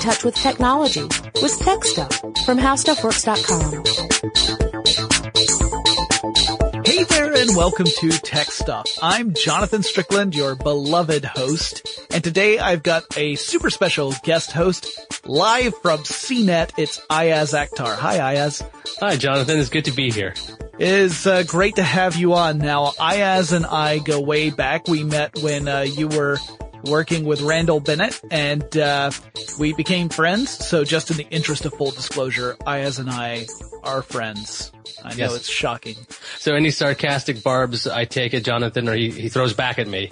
[0.00, 2.16] touch with technology with Tech Stuff
[2.46, 3.84] from HowStuffWorks.com.
[6.86, 8.86] Hey there and welcome to Tech Stuff.
[9.02, 14.88] I'm Jonathan Strickland, your beloved host, and today I've got a super special guest host
[15.26, 16.70] live from CNET.
[16.78, 17.94] It's Iyaz Akhtar.
[17.94, 18.66] Hi Iyaz.
[19.00, 20.32] Hi Jonathan, it's good to be here.
[20.78, 22.56] It is uh, great to have you on.
[22.56, 24.88] Now, Iyaz and I go way back.
[24.88, 26.38] We met when uh, you were
[26.84, 29.10] working with Randall Bennett, and uh,
[29.58, 30.50] we became friends.
[30.50, 33.46] So, just in the interest of full disclosure, Iyaz and I
[33.82, 34.72] are friends.
[35.04, 35.36] I know Yes.
[35.36, 35.96] it's shocking.
[36.38, 40.10] So any sarcastic barbs I take at Jonathan or he, he throws back at me,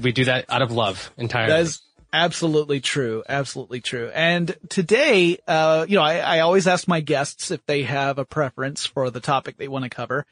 [0.00, 1.52] we do that out of love entirely.
[1.52, 1.80] That is
[2.12, 3.24] absolutely true.
[3.28, 4.10] Absolutely true.
[4.14, 8.24] And today, uh, you know, I, I always ask my guests if they have a
[8.24, 10.24] preference for the topic they want to cover.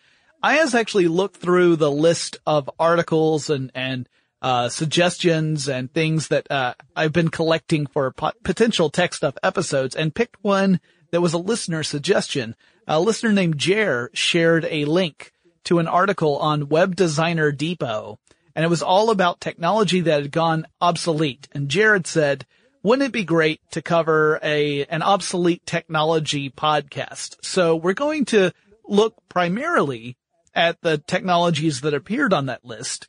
[0.45, 4.09] Iyaz actually looked through the list of articles and, and,
[4.43, 9.97] uh, suggestions and things that, uh, I've been collecting for po- potential tech stuff episodes
[9.97, 12.55] and picked one that was a listener suggestion.
[12.87, 15.33] A listener named Jer shared a link
[15.65, 18.19] to an article on Web Designer Depot
[18.57, 21.47] and it was all about technology that had gone obsolete.
[21.53, 22.47] And Jared said,
[22.83, 27.37] wouldn't it be great to cover a, an obsolete technology podcast?
[27.43, 28.53] So we're going to
[28.89, 30.17] look primarily
[30.55, 33.09] at the technologies that appeared on that list.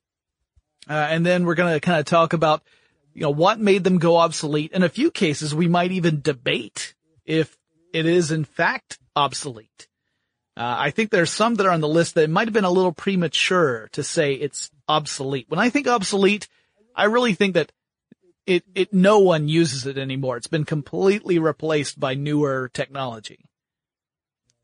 [0.90, 2.64] Uh, and then we're going to kind of talk about,
[3.14, 4.72] you know, what made them go obsolete.
[4.72, 6.94] In a few cases, we might even debate
[7.26, 7.58] if
[7.94, 9.88] it is in fact obsolete.
[10.56, 12.72] Uh, I think there's some that are on the list that might have been a
[12.72, 15.46] little premature to say it's obsolete.
[15.50, 16.48] When I think obsolete,
[16.96, 17.72] I really think that
[18.46, 20.38] it, it, no one uses it anymore.
[20.38, 23.40] It's been completely replaced by newer technology.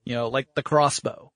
[0.05, 1.32] You know, like the crossbow.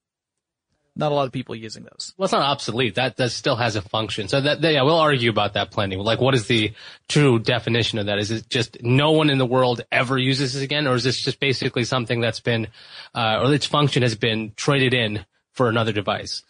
[0.98, 2.14] Not a lot of people using those.
[2.17, 2.95] well, it's not obsolete.
[2.95, 4.28] That that still has a function.
[4.28, 5.95] So that yeah, we'll argue about that plenty.
[5.95, 6.73] Like, what is the
[7.08, 8.17] true definition of that?
[8.17, 11.22] Is it just no one in the world ever uses this again, or is this
[11.22, 12.68] just basically something that's been,
[13.14, 16.44] uh, or its function has been traded in for another device?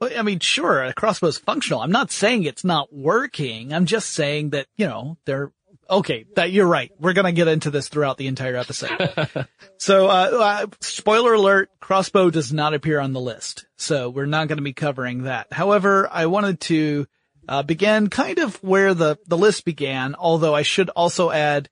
[0.00, 1.80] Well, I mean, sure, a crossbow is functional.
[1.82, 3.74] I'm not saying it's not working.
[3.74, 5.52] I'm just saying that, you know, they're,
[5.90, 6.92] okay, that you're right.
[6.98, 9.48] We're gonna get into this throughout the entire episode.
[9.78, 13.66] so, uh, uh, spoiler alert, crossbow does not appear on the list.
[13.76, 15.52] So we're not gonna be covering that.
[15.52, 17.06] However, I wanted to,
[17.48, 21.68] uh, begin kind of where the, the list began, although I should also add,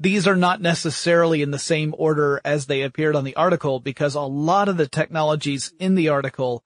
[0.00, 4.14] these are not necessarily in the same order as they appeared on the article because
[4.14, 6.64] a lot of the technologies in the article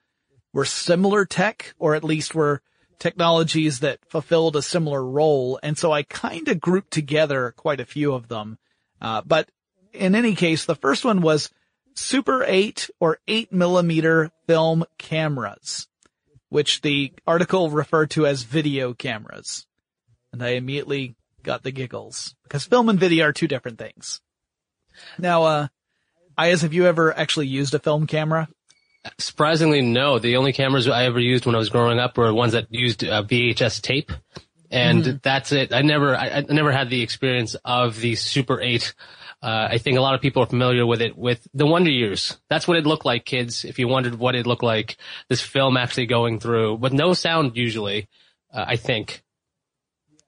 [0.53, 2.62] were similar tech, or at least were
[2.98, 5.59] technologies that fulfilled a similar role.
[5.62, 8.59] And so I kind of grouped together quite a few of them.
[9.00, 9.48] Uh, but
[9.92, 11.50] in any case, the first one was
[11.94, 15.88] Super 8 or 8 millimeter film cameras,
[16.48, 19.66] which the article referred to as video cameras.
[20.32, 24.20] And I immediately got the giggles because film and video are two different things.
[25.19, 25.69] Now, uh,
[26.36, 28.48] have you ever actually used a film camera?
[29.19, 30.19] Surprisingly, no.
[30.19, 33.05] The only cameras I ever used when I was growing up were ones that used
[33.05, 34.13] uh, VHS tape,
[34.71, 35.73] and that's it.
[35.73, 38.95] I never, I, I never had the experience of the Super 8.
[39.41, 42.39] Uh, I think a lot of people are familiar with it with the Wonder Years.
[42.51, 43.65] That's what it looked like, kids.
[43.65, 44.97] If you wondered what it looked like,
[45.29, 48.09] this film actually going through with no sound usually.
[48.53, 49.23] Uh, I think.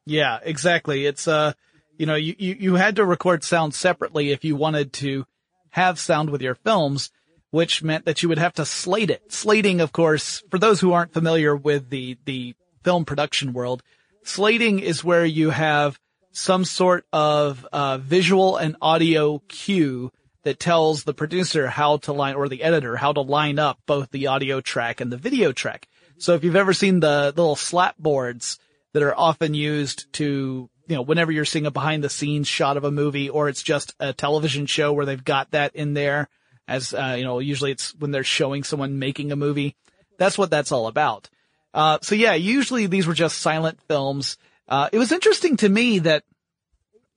[0.04, 1.06] Yeah, exactly.
[1.06, 1.54] It's, uh,
[1.96, 5.26] you know, you, you, you had to record sound separately if you wanted to
[5.70, 7.10] have sound with your films,
[7.50, 9.32] which meant that you would have to slate it.
[9.32, 13.82] Slating, of course, for those who aren't familiar with the, the film production world,
[14.22, 15.98] slating is where you have
[16.32, 20.12] some sort of, uh, visual and audio cue
[20.44, 24.10] that tells the producer how to line, or the editor, how to line up both
[24.10, 25.86] the audio track and the video track.
[26.18, 28.58] So if you've ever seen the, little slap boards
[28.92, 32.76] that are often used to, you know, whenever you're seeing a behind the scenes shot
[32.76, 36.28] of a movie or it's just a television show where they've got that in there
[36.70, 39.74] as, uh, you know, usually it's when they're showing someone making a movie.
[40.18, 41.28] That's what that's all about.
[41.74, 44.38] Uh, so yeah, usually these were just silent films.
[44.68, 46.22] Uh, it was interesting to me that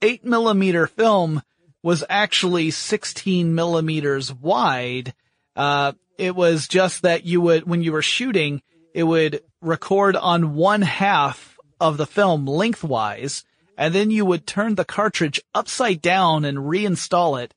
[0.01, 1.43] eight millimeter film
[1.83, 5.13] was actually 16 millimeters wide.
[5.55, 8.61] Uh, it was just that you would, when you were shooting,
[8.95, 13.43] it would record on one half of the film lengthwise,
[13.77, 17.53] and then you would turn the cartridge upside down and reinstall it,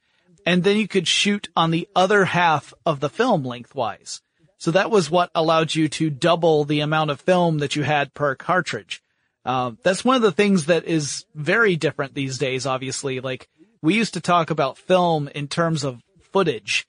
[0.47, 4.23] and then you could shoot on the other half of the film lengthwise.
[4.59, 8.15] So that was what allowed you to double the amount of film that you had
[8.15, 9.03] per cartridge.
[9.45, 13.21] Um, that's one of the things that is very different these days, obviously.
[13.21, 13.49] Like,
[13.83, 16.01] we used to talk about film in terms of
[16.33, 16.87] footage.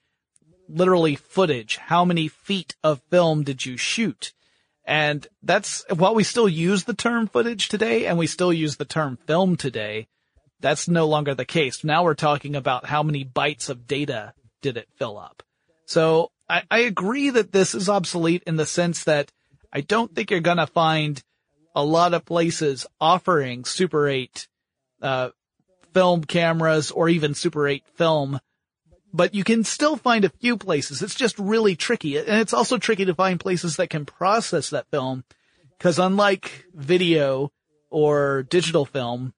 [0.68, 1.76] Literally footage.
[1.76, 4.32] How many feet of film did you shoot?
[4.84, 8.84] And that's, while we still use the term footage today, and we still use the
[8.84, 10.08] term film today,
[10.60, 11.84] That's no longer the case.
[11.84, 15.42] Now we're talking about how many bytes of data did it fill up.
[15.86, 19.30] So I, I agree that this is obsolete in the sense that
[19.72, 21.22] I don't think you're gonna find
[21.74, 24.48] a lot of places offering Super 8,
[25.00, 25.30] uh,
[25.94, 28.40] film cameras or even Super 8 film,
[29.12, 31.02] but you can still find a few places.
[31.02, 32.18] It's just really tricky.
[32.18, 35.24] And it's also tricky to find places that can process that film
[35.76, 37.52] because unlike video
[37.90, 39.32] or digital film,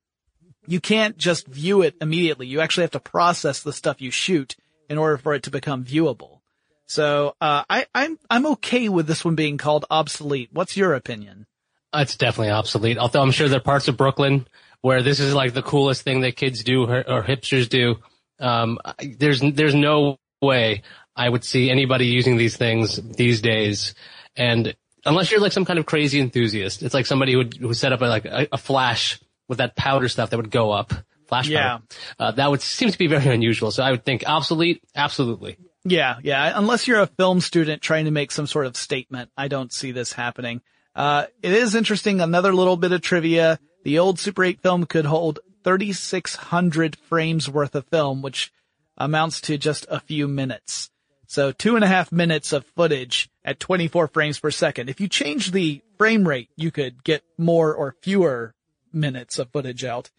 [0.66, 2.46] you can't just view it immediately.
[2.46, 4.56] You actually have to process the stuff you shoot
[4.88, 6.40] in order for it to become viewable.
[6.86, 10.50] So, uh, I, I'm, I'm okay with this one being called obsolete.
[10.52, 11.46] What's your opinion?
[11.94, 12.98] It's definitely obsolete.
[12.98, 14.46] Although I'm sure there are parts of Brooklyn
[14.82, 17.96] where this is like the coolest thing that kids do or, or hipsters do.
[18.40, 18.78] Um,
[19.18, 20.82] there's, there's no way
[21.14, 23.94] I would see anybody using these things these days.
[24.36, 24.74] And
[25.04, 27.92] unless you're like some kind of crazy enthusiast, it's like somebody who would, who set
[27.92, 30.94] up a, like a, a flash with that powder stuff that would go up.
[31.26, 31.68] Flash Yeah.
[31.78, 31.84] powder.
[32.18, 33.70] Uh, that would seem to be very unusual.
[33.70, 34.82] So I would think obsolete.
[34.96, 35.58] Absolutely.
[35.84, 36.52] Yeah, yeah.
[36.54, 39.90] Unless you're a film student trying to make some sort of statement, I don't see
[39.92, 40.60] this happening.
[40.94, 42.20] Uh, it is interesting.
[42.20, 43.58] Another little bit of trivia.
[43.84, 48.52] The old Super 8 film could hold 3,600 frames worth of film, which
[48.96, 50.90] amounts to just a few minutes.
[51.26, 54.90] So two and a half minutes of footage at 24 frames per second.
[54.90, 58.52] If you change the frame rate, you could get more or fewer
[58.92, 60.10] minutes of footage out.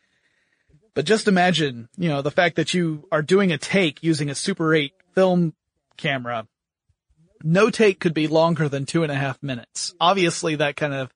[0.94, 4.36] But just imagine, you know, the fact that you are doing a take using a
[4.36, 5.54] Super 8 film
[5.98, 6.48] camera.
[7.44, 9.94] No take could be longer than two and a half minutes.
[10.00, 11.14] Obviously that kind of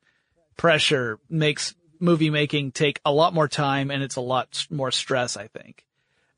[0.57, 5.37] pressure makes movie making take a lot more time and it's a lot more stress,
[5.37, 5.85] I think.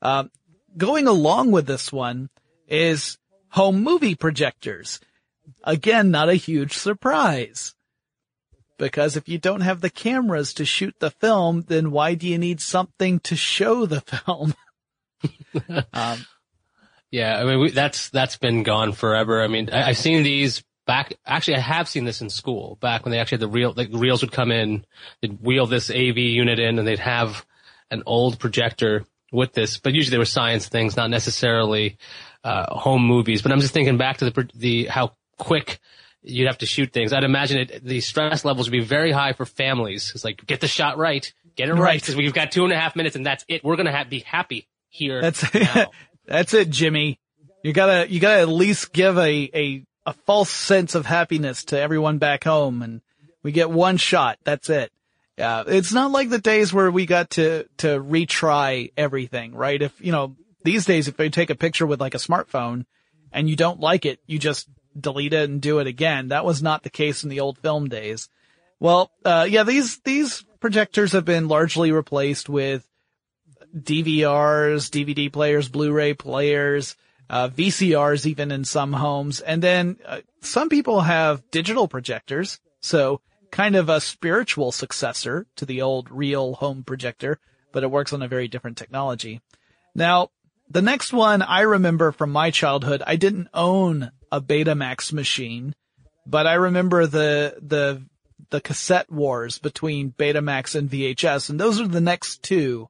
[0.01, 0.31] Um,
[0.75, 2.29] going along with this one
[2.67, 3.17] is
[3.49, 4.99] home movie projectors.
[5.63, 7.73] Again, not a huge surprise.
[8.77, 12.37] Because if you don't have the cameras to shoot the film, then why do you
[12.37, 14.53] need something to show the film?
[15.93, 16.25] um,
[17.11, 19.41] Yeah, I mean we, that's that's been gone forever.
[19.41, 21.13] I mean, I, I've seen these back.
[21.25, 23.73] Actually, I have seen this in school back when they actually had the reel.
[23.75, 24.85] Like the reels would come in,
[25.21, 27.45] they'd wheel this AV unit in, and they'd have
[27.89, 29.77] an old projector with this.
[29.77, 31.97] But usually they were science things, not necessarily
[32.43, 33.41] uh, home movies.
[33.41, 35.79] But I'm just thinking back to the the how quick
[36.27, 37.13] you'd have to shoot things.
[37.13, 40.11] I'd imagine it, the stress levels would be very high for families.
[40.13, 42.01] It's like get the shot right, get it right, Right.
[42.01, 43.63] because we've got two and a half minutes, and that's it.
[43.63, 45.21] We're gonna have, be happy here.
[45.21, 45.43] That's
[46.25, 47.19] that's it, Jimmy.
[47.63, 51.79] You gotta you gotta at least give a, a a false sense of happiness to
[51.79, 53.01] everyone back home, and
[53.43, 54.37] we get one shot.
[54.43, 54.91] That's it.
[55.37, 59.81] Yeah, it's not like the days where we got to to retry everything, right?
[59.81, 62.85] If you know these days, if you take a picture with like a smartphone
[63.31, 64.67] and you don't like it, you just
[64.99, 66.29] delete it and do it again.
[66.29, 68.29] That was not the case in the old film days.
[68.79, 72.87] Well, uh, yeah, these these projectors have been largely replaced with
[73.75, 76.95] DVRs, DVD players, Blu-ray players,
[77.29, 79.39] uh, VCRs even in some homes.
[79.39, 82.59] And then uh, some people have digital projectors.
[82.79, 83.21] So
[83.51, 87.39] kind of a spiritual successor to the old real home projector,
[87.71, 89.41] but it works on a very different technology.
[89.95, 90.29] Now,
[90.69, 95.75] the next one I remember from my childhood, I didn't own a Betamax machine,
[96.25, 98.03] but I remember the, the,
[98.49, 102.89] the cassette wars between Betamax and VHS, and those are the next two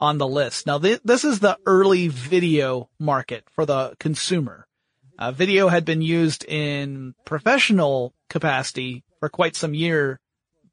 [0.00, 0.66] on the list.
[0.66, 4.66] Now, th- this is the early video market for the consumer.
[5.18, 10.18] Uh, video had been used in professional capacity for quite some year,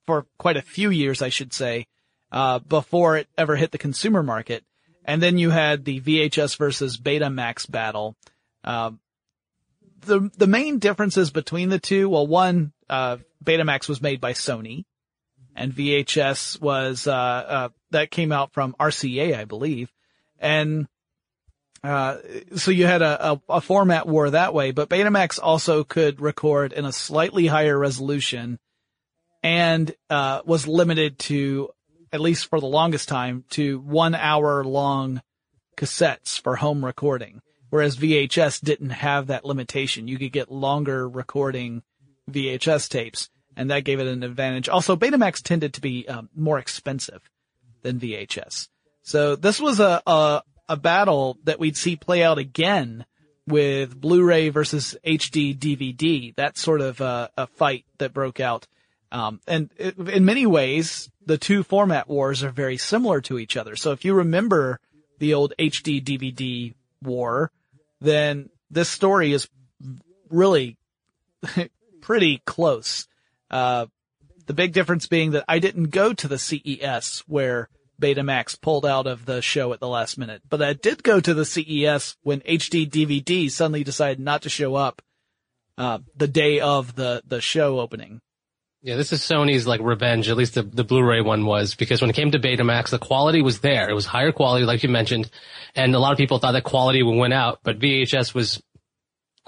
[0.06, 1.88] for quite a few years, I should say,
[2.32, 4.64] uh, before it ever hit the consumer market.
[5.04, 8.16] And then you had the VHS versus Betamax battle.
[8.64, 9.00] Um,
[10.02, 14.86] the the main differences between the two, well, one, uh, Betamax was made by Sony,
[15.56, 19.92] and VHS was uh, uh, that came out from RCA, I believe,
[20.40, 20.88] and
[21.84, 22.18] uh,
[22.56, 24.72] so you had a, a, a format war that way.
[24.72, 28.60] But Betamax also could record in a slightly higher resolution,
[29.44, 31.70] and uh, was limited to
[32.12, 35.22] at least for the longest time to one hour long
[35.76, 37.42] cassettes for home recording.
[37.70, 40.08] Whereas VHS didn't have that limitation.
[40.08, 41.84] You could get longer recording
[42.32, 44.70] VHS tapes and that gave it an advantage.
[44.70, 47.22] Also, Betamax tended to be um, more expensive
[47.82, 48.70] than VHS.
[49.02, 53.06] So this was a, a, a battle that we'd see play out again
[53.48, 56.36] with Blu-ray versus HD DVD.
[56.36, 58.68] That sort of uh, a fight that broke out.
[59.12, 63.58] Um, and it, in many ways, the two format wars are very similar to each
[63.58, 63.76] other.
[63.76, 64.80] So if you remember
[65.18, 67.52] the old HD DVD war,
[68.00, 69.48] then this story is
[70.30, 70.78] really
[72.02, 73.08] pretty close.
[73.50, 73.88] Uh,
[74.46, 77.70] the big difference being that I didn't go to the CES where
[78.02, 80.42] Betamax pulled out of the show at the last minute.
[80.48, 84.76] But I did go to the CES when HD DVD suddenly decided not to show
[84.76, 85.02] up,
[85.78, 88.22] uh, the day of the, the show opening.
[88.82, 92.12] Yeah, this is Sony's like revenge, at least the, the Blu-ray one was, because when
[92.12, 93.90] it came to Betamax, the quality was there.
[93.90, 95.30] It was higher quality, like you mentioned,
[95.76, 98.62] and a lot of people thought that quality would win out, but VHS was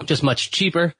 [0.04, 0.94] just much cheaper,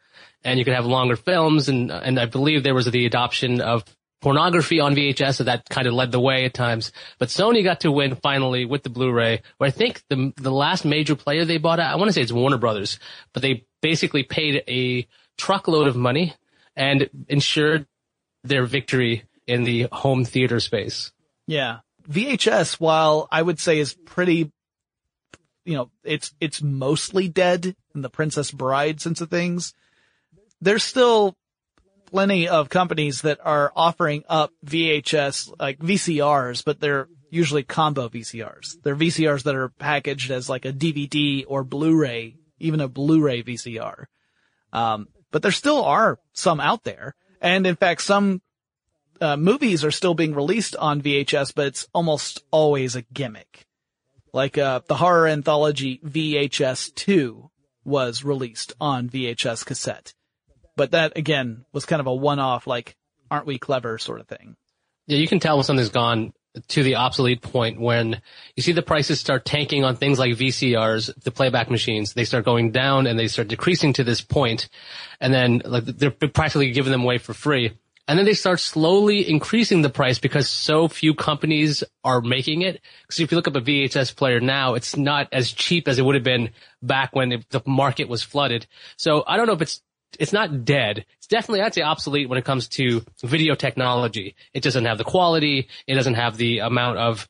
[0.45, 3.85] and you could have longer films, and, and I believe there was the adoption of
[4.21, 6.93] pornography on VHS, so that kind of led the way at times.
[7.19, 10.85] But Sony got to win finally with the Blu-ray, where I think the the last
[10.85, 12.99] major player they bought out, I want to say it's Warner Brothers,
[13.33, 16.35] but they basically paid a truckload of money
[16.77, 17.87] and ensured
[18.43, 21.13] their victory in the home theater space.
[21.47, 21.79] Yeah.
[22.09, 24.51] VHS, while I would say is pretty,
[25.65, 29.75] you know, it's, it's mostly dead in the Princess Bride sense of things.
[30.61, 31.37] There's still
[32.07, 38.83] plenty of companies that are offering up VHS, like VCRs, but they're usually combo VCRs.
[38.83, 44.07] They're VCRs that are packaged as like a DVD or Blu-ray, even a Blu-ray VCR.
[44.73, 47.15] Um, but there still are some out there.
[47.41, 48.43] And in fact, some
[49.21, 53.67] uh, movies are still being released on VHS, but it's almost always a gimmick.
[54.33, 57.51] Like uh, the horror anthology VHS 2
[57.85, 60.15] was released on VHS cassette.
[60.77, 62.97] But that again was kind of a one-off, like,
[63.31, 64.57] aren't we clever sort of thing.
[65.07, 66.33] Yeah, you can tell when something's gone
[66.69, 68.21] to the obsolete point when
[68.57, 72.15] you see the prices start tanking on things like VCRs, the playback machines.
[72.15, 74.69] They start going down and they start decreasing to this point,
[75.21, 77.73] and then like they're practically giving them away for free.
[78.09, 82.81] And then they start slowly increasing the price because so few companies are making it.
[83.03, 86.03] Because if you look up a VHS player now, it's not as cheap as it
[86.03, 86.51] would have been
[86.83, 88.67] back when the market was flooded.
[88.97, 89.81] So I don't know if it's
[90.19, 91.05] it's not dead.
[91.19, 94.35] It's definitely, I'd say obsolete when it comes to video technology.
[94.53, 95.69] It doesn't have the quality.
[95.87, 97.29] It doesn't have the amount of,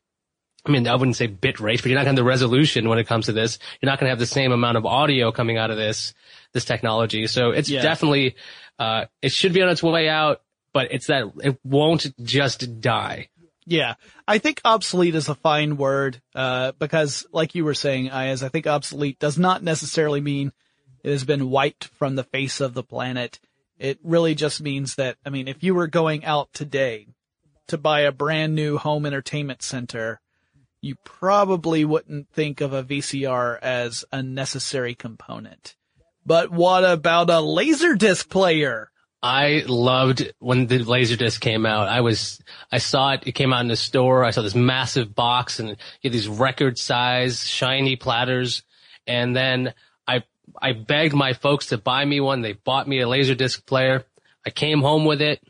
[0.65, 2.89] I mean, I wouldn't say bit rate, but you're not going to have the resolution
[2.89, 3.59] when it comes to this.
[3.81, 6.15] You're not going to have the same amount of audio coming out of this,
[6.53, 7.27] this technology.
[7.27, 7.83] So it's yeah.
[7.83, 8.37] definitely,
[8.79, 13.29] uh, it should be on its way out, but it's that it won't just die.
[13.67, 13.95] Yeah.
[14.27, 18.49] I think obsolete is a fine word, uh, because like you were saying, Iyaz, I
[18.49, 20.53] think obsolete does not necessarily mean
[21.03, 23.41] it has been wiped from the face of the planet.
[23.79, 27.07] It really just means that, I mean, if you were going out today
[27.69, 30.21] to buy a brand new home entertainment center,
[30.83, 35.77] you probably wouldn't think of a VCR as a necessary component.
[36.25, 38.91] But what about a Laserdisc player?
[39.23, 41.89] I loved when the Laserdisc came out.
[41.89, 42.41] I was,
[42.73, 44.25] I saw it, it came out in the store.
[44.25, 48.63] I saw this massive box and you had these record size, shiny platters.
[49.07, 49.75] And then
[50.61, 52.43] I begged my folks to buy me one.
[52.43, 54.05] They bought me a laser disc player.
[54.45, 55.43] I came home with it,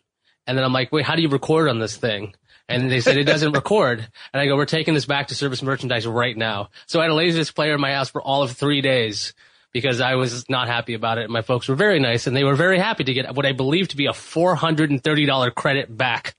[0.47, 2.35] and then I'm like, wait, how do you record on this thing?
[2.69, 4.07] And they said it doesn't record.
[4.33, 6.71] And I go, we're taking this back to service merchandise right now.
[6.87, 9.35] So I had a laser disc player in my house for all of three days
[9.73, 11.31] because I was not happy about it.
[11.31, 13.89] My folks were very nice and they were very happy to get what I believe
[13.89, 16.37] to be a $430 credit back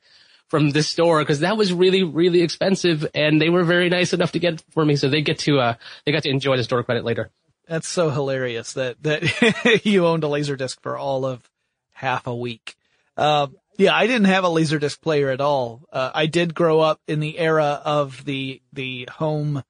[0.48, 4.34] from this store because that was really, really expensive and they were very nice enough
[4.34, 4.96] to get it for me.
[4.96, 5.74] So they get to, uh,
[6.06, 7.30] they got to enjoy the store credit later.
[7.68, 11.50] That's so hilarious that, that you owned a Laserdisc for all of
[11.94, 12.76] half a week.
[13.16, 15.84] Uh, yeah, I didn't have a Laserdisc player at all.
[15.92, 19.64] Uh, I did grow up in the era of the, the home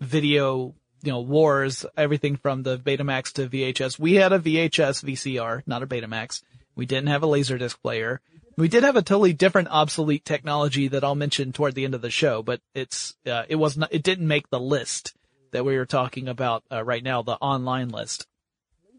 [0.00, 3.98] video, you know, wars, everything from the Betamax to VHS.
[3.98, 6.42] We had a VHS VCR, not a Betamax.
[6.74, 8.20] We didn't have a Laserdisc player.
[8.58, 12.02] We did have a totally different obsolete technology that I'll mention toward the end of
[12.02, 15.14] the show, but it's, uh, it was not, it didn't make the list
[15.52, 18.26] that we were talking about uh, right now, the online list.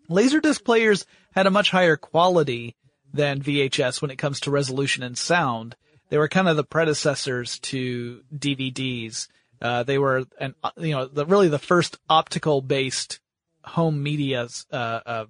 [0.09, 2.75] Laserdisc players had a much higher quality
[3.13, 5.75] than VHS when it comes to resolution and sound.
[6.09, 9.27] They were kind of the predecessors to DVDs.
[9.61, 13.19] Uh, they were an, uh, you know, the, really the first optical based
[13.63, 15.25] home media, uh, uh,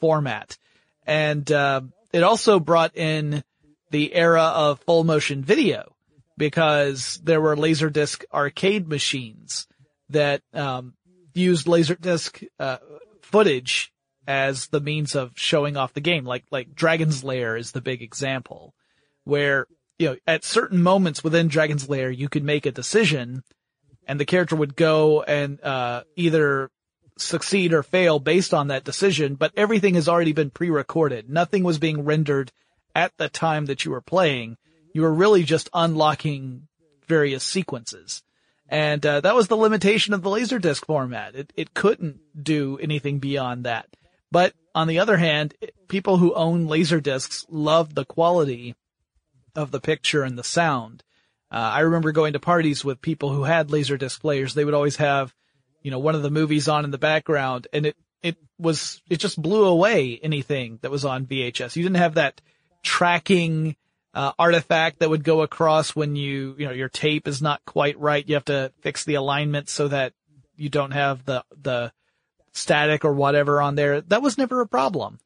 [0.00, 0.56] format.
[1.06, 3.42] And, uh, it also brought in
[3.90, 5.94] the era of full motion video
[6.38, 9.66] because there were Laserdisc arcade machines
[10.14, 10.94] that um,
[11.34, 12.78] used laserdisc uh,
[13.22, 13.92] footage
[14.26, 16.24] as the means of showing off the game.
[16.24, 18.74] Like like Dragon's Lair is the big example,
[19.24, 19.66] where
[19.98, 23.42] you know at certain moments within Dragon's Lair you could make a decision,
[24.08, 26.70] and the character would go and uh, either
[27.16, 29.34] succeed or fail based on that decision.
[29.34, 31.28] But everything has already been pre-recorded.
[31.28, 32.50] Nothing was being rendered
[32.94, 34.56] at the time that you were playing.
[34.94, 36.68] You were really just unlocking
[37.06, 38.22] various sequences.
[38.68, 41.34] And uh, that was the limitation of the Laserdisc format.
[41.34, 43.88] It it couldn't do anything beyond that.
[44.30, 45.54] But on the other hand,
[45.88, 48.74] people who own Laserdiscs love the quality
[49.54, 51.02] of the picture and the sound.
[51.50, 54.54] Uh, I remember going to parties with people who had laserdisc players.
[54.54, 55.32] They would always have,
[55.82, 59.20] you know, one of the movies on in the background and it, it was, it
[59.20, 61.76] just blew away anything that was on VHS.
[61.76, 62.40] You didn't have that
[62.82, 63.76] tracking,
[64.14, 67.98] uh, artifact that would go across when you, you know, your tape is not quite
[67.98, 68.26] right.
[68.26, 70.12] You have to fix the alignment so that
[70.56, 71.92] you don't have the, the
[72.52, 74.00] static or whatever on there.
[74.00, 75.18] That was never a problem.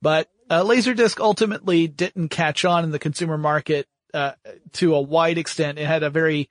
[0.00, 4.32] But, uh, Laserdisc ultimately didn't catch on in the consumer market uh,
[4.74, 5.78] to a wide extent.
[5.78, 6.48] It had a very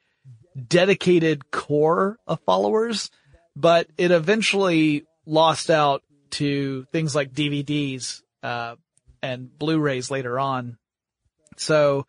[0.68, 3.10] dedicated core of followers,
[3.56, 8.76] but it eventually lost out to things like DVDs, uh,
[9.22, 10.78] and Blu-rays later on.
[11.58, 12.06] So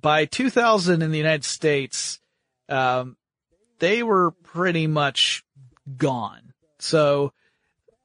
[0.00, 2.20] by 2000 in the United States,
[2.68, 3.16] um,
[3.78, 5.44] they were pretty much
[5.96, 6.52] gone.
[6.78, 7.32] So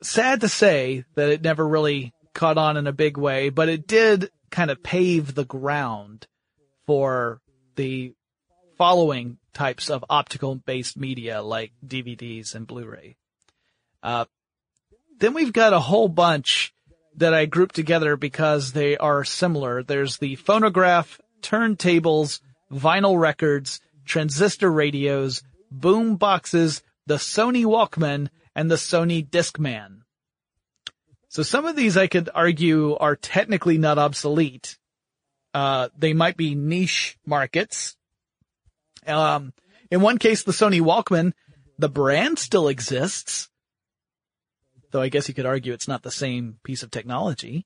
[0.01, 3.87] sad to say that it never really caught on in a big way, but it
[3.87, 6.27] did kind of pave the ground
[6.85, 7.41] for
[7.75, 8.13] the
[8.77, 13.15] following types of optical based media like DVDs and Blu-ray.
[14.03, 14.25] Uh,
[15.17, 16.74] then we've got a whole bunch
[17.17, 19.83] that I grouped together because they are similar.
[19.83, 22.41] There's the phonograph, turntables,
[22.71, 25.41] vinyl records, transistor radios,
[25.71, 30.01] boom boxes, the Sony Walkman, and the Sony Discman.
[31.29, 34.77] So some of these I could argue are technically not obsolete,
[35.53, 37.95] uh, they might be niche markets.
[39.07, 39.53] Um,
[39.89, 41.33] in one case, the Sony Walkman,
[41.77, 43.49] the brand still exists.
[44.95, 47.65] Though I guess you could argue it's not the same piece of technology.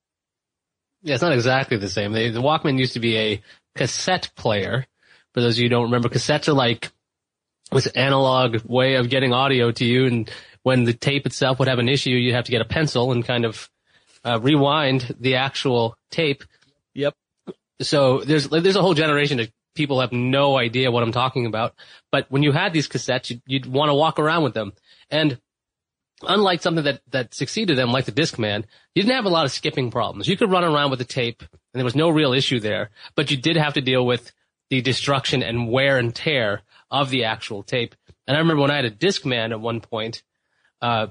[1.04, 2.12] Yeah, it's not exactly the same.
[2.12, 3.44] They, the Walkman used to be a
[3.76, 4.88] cassette player.
[5.36, 6.90] For those of you who don't remember, cassettes are like
[7.72, 10.08] this analog way of getting audio to you.
[10.08, 10.32] And
[10.64, 13.24] when the tape itself would have an issue, you'd have to get a pencil and
[13.24, 13.70] kind of
[14.26, 16.44] uh, rewind the actual tape.
[16.96, 17.14] Yep.
[17.82, 21.76] So there's there's a whole generation of people have no idea what I'm talking about.
[22.12, 24.74] But when you had these cassettes, you'd, you'd want to walk around with them.
[25.12, 25.38] And
[26.22, 29.52] unlike something that, that succeeded them, like the Discman, you didn't have a lot of
[29.52, 30.28] skipping problems.
[30.28, 33.32] You could run around with the tape and there was no real issue there, but
[33.32, 34.32] you did have to deal with
[34.70, 37.96] the destruction and wear and tear of the actual tape.
[38.28, 40.24] And I remember when I had a Discman at one point,
[40.82, 41.08] uh,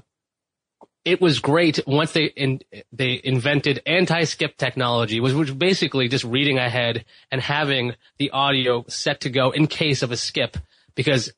[1.05, 2.59] it was great once they in,
[2.91, 9.21] they invented anti-skip technology, which was basically just reading ahead and having the audio set
[9.21, 10.57] to go in case of a skip,
[10.95, 11.31] because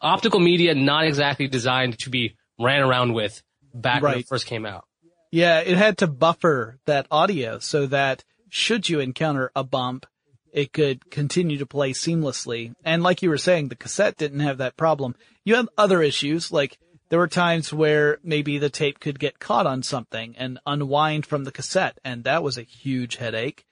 [0.00, 3.42] optical media not exactly designed to be ran around with
[3.74, 4.10] back right.
[4.10, 4.84] when it first came out.
[5.30, 10.06] Yeah, it had to buffer that audio so that should you encounter a bump,
[10.52, 12.74] it could continue to play seamlessly.
[12.84, 15.14] And like you were saying, the cassette didn't have that problem.
[15.44, 19.66] You have other issues like there were times where maybe the tape could get caught
[19.66, 23.64] on something and unwind from the cassette, and that was a huge headache.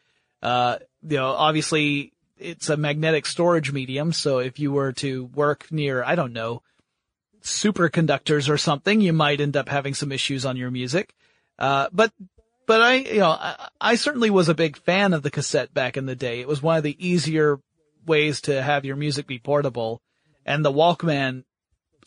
[0.43, 5.67] Uh, you know, obviously it's a magnetic storage medium, so if you were to work
[5.71, 6.63] near, I don't know,
[7.43, 11.15] superconductors or something, you might end up having some issues on your music.
[11.59, 12.13] Uh, but,
[12.67, 15.97] but I, you know, I, I certainly was a big fan of the cassette back
[15.97, 16.41] in the day.
[16.41, 17.59] It was one of the easier
[18.07, 20.01] ways to have your music be portable.
[20.45, 21.45] And the Walkman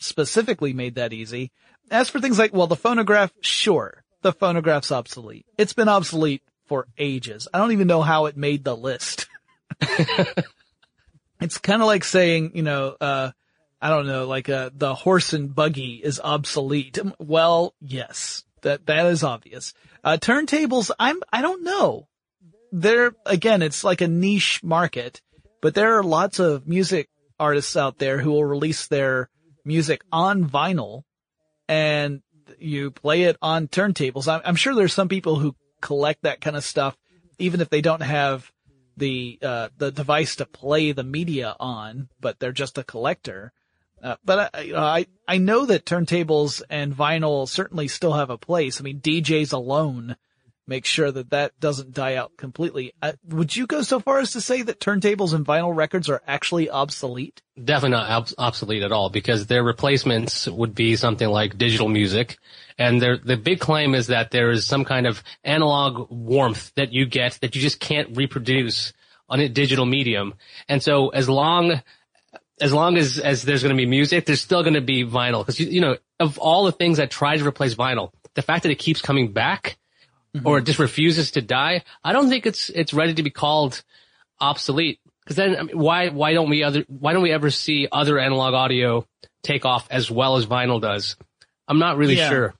[0.00, 1.52] specifically made that easy.
[1.90, 5.46] As for things like, well, the phonograph, sure, the phonograph's obsolete.
[5.58, 7.48] It's been obsolete for ages.
[7.52, 9.28] I don't even know how it made the list.
[11.40, 13.30] it's kind of like saying, you know, uh,
[13.82, 16.98] I don't know, like, uh, the horse and buggy is obsolete.
[17.18, 19.74] Well, yes, that, that is obvious.
[20.04, 22.06] Uh, turntables, I'm, I don't know.
[22.70, 25.20] They're, again, it's like a niche market,
[25.60, 27.08] but there are lots of music
[27.40, 29.28] artists out there who will release their
[29.64, 31.02] music on vinyl
[31.68, 32.22] and
[32.58, 34.32] you play it on turntables.
[34.32, 36.96] I'm, I'm sure there's some people who collect that kind of stuff,
[37.38, 38.50] even if they don't have
[38.96, 43.52] the uh, the device to play the media on, but they're just a collector.
[44.02, 48.30] Uh, but I, you know, I I know that turntables and vinyl certainly still have
[48.30, 48.80] a place.
[48.80, 50.16] I mean, DJs alone
[50.66, 52.92] make sure that that doesn't die out completely.
[53.02, 56.22] Uh, would you go so far as to say that turntables and vinyl records are
[56.26, 57.42] actually obsolete?
[57.62, 62.38] Definitely not ob- obsolete at all because their replacements would be something like digital music.
[62.78, 67.06] And the big claim is that there is some kind of analog warmth that you
[67.06, 68.92] get that you just can't reproduce
[69.28, 70.34] on a digital medium.
[70.68, 71.82] And so as long
[72.60, 75.40] as long as, as there's going to be music, there's still going to be vinyl.
[75.40, 78.62] Because, you, you know, of all the things that try to replace vinyl, the fact
[78.64, 79.76] that it keeps coming back
[80.34, 80.46] mm-hmm.
[80.46, 83.82] or it just refuses to die, I don't think it's it's ready to be called
[84.40, 85.00] obsolete.
[85.24, 88.18] Because then, I mean, why why don't we other why don't we ever see other
[88.18, 89.06] analog audio
[89.42, 91.16] take off as well as vinyl does?
[91.68, 92.28] I'm not really yeah.
[92.28, 92.54] sure.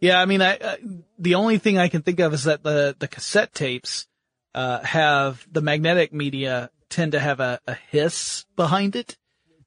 [0.00, 0.76] Yeah, I mean, I, uh,
[1.18, 4.06] the only thing I can think of is that the the cassette tapes
[4.54, 9.16] uh, have the magnetic media tend to have a, a hiss behind it,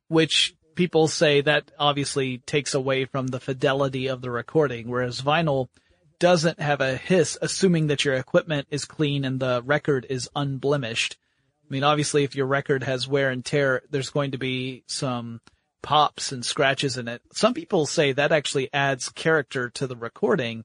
[0.08, 5.68] which people say that obviously takes away from the fidelity of the recording, whereas vinyl
[6.20, 11.18] doesn't have a hiss, assuming that your equipment is clean and the record is unblemished.
[11.64, 15.42] I mean, obviously, if your record has wear and tear, there's going to be some
[15.84, 17.22] pops and scratches in it.
[17.34, 20.64] Some people say that actually adds character to the recording.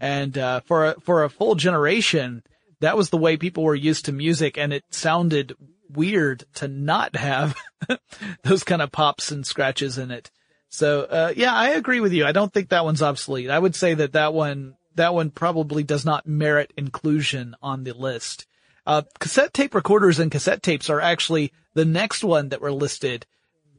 [0.00, 2.42] And, uh, for a, for a full generation,
[2.80, 5.54] that was the way people were used to music and it sounded
[5.92, 7.56] weird to not have
[8.44, 10.30] those kind of pops and scratches in it.
[10.68, 12.24] So, uh, yeah, I agree with you.
[12.24, 13.50] I don't think that one's obsolete.
[13.50, 17.92] I would say that that one, that one probably does not merit inclusion on the
[17.92, 18.46] list.
[18.86, 23.26] Uh, cassette tape recorders and cassette tapes are actually the next one that were listed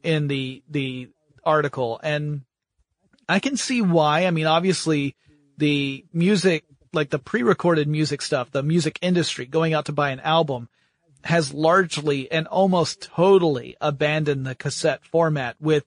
[0.02, 1.08] in the, the
[1.44, 2.00] article.
[2.02, 2.42] And
[3.28, 4.26] I can see why.
[4.26, 5.16] I mean, obviously
[5.58, 10.20] the music, like the pre-recorded music stuff, the music industry going out to buy an
[10.20, 10.68] album
[11.24, 15.84] has largely and almost totally abandoned the cassette format with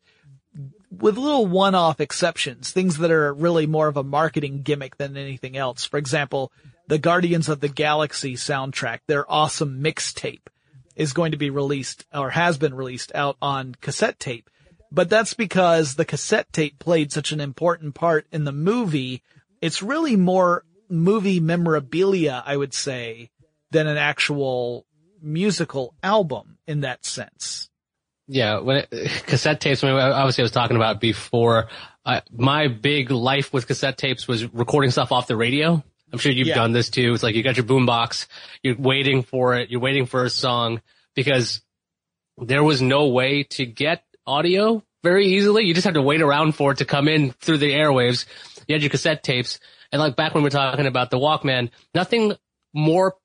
[0.89, 5.57] with little one-off exceptions, things that are really more of a marketing gimmick than anything
[5.57, 5.83] else.
[5.83, 6.51] For example,
[6.87, 10.47] the Guardians of the Galaxy soundtrack, their awesome mixtape
[10.95, 14.49] is going to be released or has been released out on cassette tape.
[14.91, 19.21] But that's because the cassette tape played such an important part in the movie.
[19.61, 23.29] It's really more movie memorabilia, I would say,
[23.71, 24.86] than an actual
[25.21, 27.69] musical album in that sense.
[28.27, 28.89] Yeah, when it,
[29.25, 29.83] cassette tapes.
[29.83, 31.69] I mean, obviously, I was talking about before.
[32.05, 35.83] Uh, my big life with cassette tapes was recording stuff off the radio.
[36.11, 36.55] I'm sure you've yeah.
[36.55, 37.13] done this too.
[37.13, 38.27] It's like you got your boombox,
[38.63, 40.81] you're waiting for it, you're waiting for a song
[41.15, 41.61] because
[42.37, 45.63] there was no way to get audio very easily.
[45.63, 48.25] You just had to wait around for it to come in through the airwaves.
[48.67, 49.59] You had your cassette tapes,
[49.91, 52.33] and like back when we are talking about the Walkman, nothing
[52.73, 53.15] more,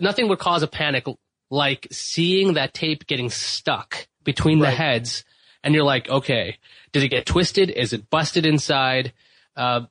[0.00, 1.06] nothing would cause a panic
[1.52, 4.70] like seeing that tape getting stuck between right.
[4.70, 5.22] the heads
[5.62, 6.56] and you're like, okay,
[6.92, 7.68] did it get twisted?
[7.68, 9.12] Is it busted inside?
[9.54, 9.82] Uh,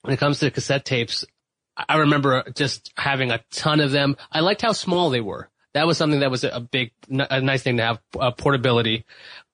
[0.00, 1.26] when it comes to cassette tapes,
[1.76, 4.16] I remember just having a ton of them.
[4.32, 5.50] I liked how small they were.
[5.74, 9.04] That was something that was a big, a nice thing to have, uh, portability,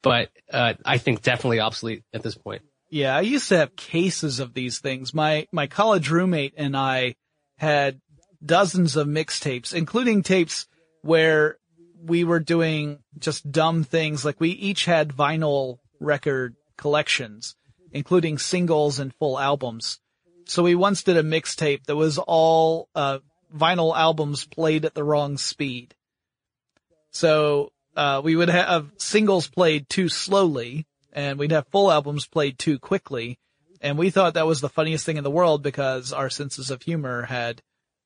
[0.02, 2.62] but, uh, I think definitely obsolete at this point.
[2.90, 5.12] Yeah, I used to have cases of these things.
[5.12, 7.16] My, my college roommate and I
[7.58, 8.00] had
[8.44, 10.68] dozens of mixtapes, including tapes
[11.02, 11.58] where
[12.02, 14.24] we were doing just dumb things.
[14.24, 17.56] Like we each had vinyl record collections,
[17.92, 20.00] including singles and full albums.
[20.46, 23.18] So we once did a mixtape that was all, uh,
[23.54, 25.94] vinyl albums played at the wrong speed.
[27.10, 32.58] So, uh, we would have singles played too slowly and we'd have full albums played
[32.58, 33.38] too quickly.
[33.80, 36.82] And we thought that was the funniest thing in the world because our senses of
[36.82, 37.62] humor had,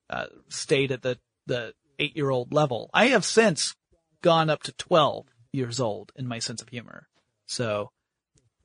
[0.09, 2.91] uh, stayed at the, the eight year old level.
[2.93, 3.75] I have since
[4.23, 7.09] gone up to 12 years old in my sense of humor.
[7.47, 7.91] So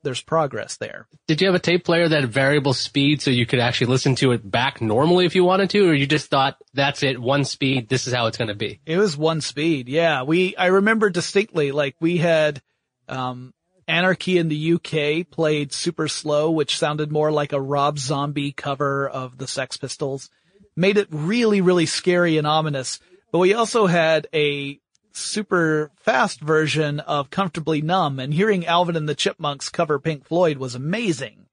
[0.02, 1.06] there's progress there.
[1.28, 4.14] Did you have a tape player that had variable speed so you could actually listen
[4.16, 7.44] to it back normally if you wanted to, or you just thought that's it, one
[7.44, 8.80] speed, this is how it's going to be?
[8.86, 9.88] It was one speed.
[9.88, 10.22] Yeah.
[10.22, 12.62] We, I remember distinctly, like we had,
[13.08, 13.52] um,
[13.90, 19.08] Anarchy in the UK played super slow, which sounded more like a Rob Zombie cover
[19.08, 20.30] of the Sex Pistols.
[20.76, 23.00] Made it really, really scary and ominous.
[23.32, 24.80] But we also had a
[25.12, 30.58] super fast version of Comfortably Numb and hearing Alvin and the Chipmunks cover Pink Floyd
[30.58, 31.46] was amazing.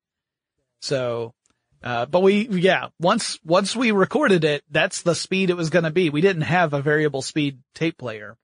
[0.81, 1.33] So,
[1.83, 5.85] uh, but we, yeah, once, once we recorded it, that's the speed it was going
[5.85, 6.09] to be.
[6.09, 8.37] We didn't have a variable speed tape player.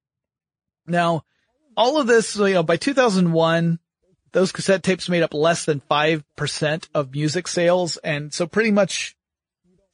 [0.85, 1.23] Now,
[1.75, 3.79] all of this, you know, by 2001,
[4.31, 7.97] those cassette tapes made up less than 5% of music sales.
[7.97, 9.15] And so pretty much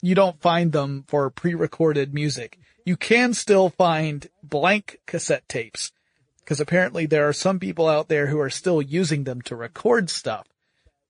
[0.01, 2.57] you don't find them for pre-recorded music
[2.89, 5.91] you can still find blank cassette tapes
[6.39, 10.09] because apparently there are some people out there who are still using them to record
[10.09, 10.47] stuff.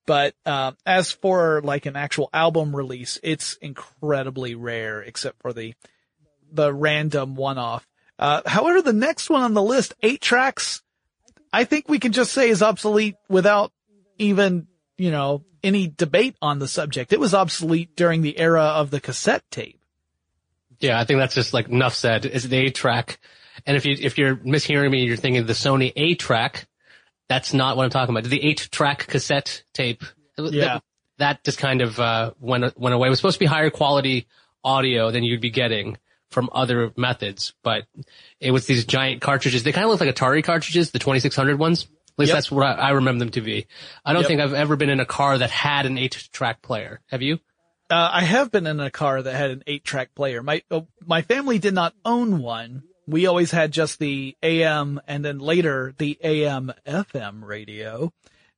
[0.06, 5.74] But uh, as for like an actual album release, it's incredibly rare, except for the
[6.52, 7.88] the random one-off.
[8.18, 10.82] Uh, however, the next one on the list, eight tracks,
[11.54, 13.72] I think we can just say is obsolete without
[14.18, 17.14] even you know any debate on the subject.
[17.14, 19.79] It was obsolete during the era of the cassette tape.
[20.80, 22.26] Yeah, I think that's just like enough said.
[22.26, 23.20] It's the eight track.
[23.66, 26.68] And if you, if you're mishearing me, and you're thinking the Sony A track.
[27.28, 28.28] That's not what I'm talking about.
[28.28, 30.04] The eight track cassette tape.
[30.38, 30.66] Yeah.
[30.66, 30.84] That,
[31.20, 33.08] that just kind of, uh, went, went away.
[33.08, 34.28] It was supposed to be higher quality
[34.64, 35.98] audio than you'd be getting
[36.32, 37.86] from other methods, but
[38.40, 39.64] it was these giant cartridges.
[39.64, 41.84] They kind of look like Atari cartridges, the 2600 ones.
[41.84, 42.36] At least yep.
[42.38, 43.68] that's what I remember them to be.
[44.04, 44.28] I don't yep.
[44.28, 47.00] think I've ever been in a car that had an eight track player.
[47.08, 47.40] Have you?
[47.90, 50.44] Uh, I have been in a car that had an eight track player.
[50.44, 55.26] My, uh, my family did not own one, we always had just the AM and
[55.26, 58.14] then later the AM FM radio,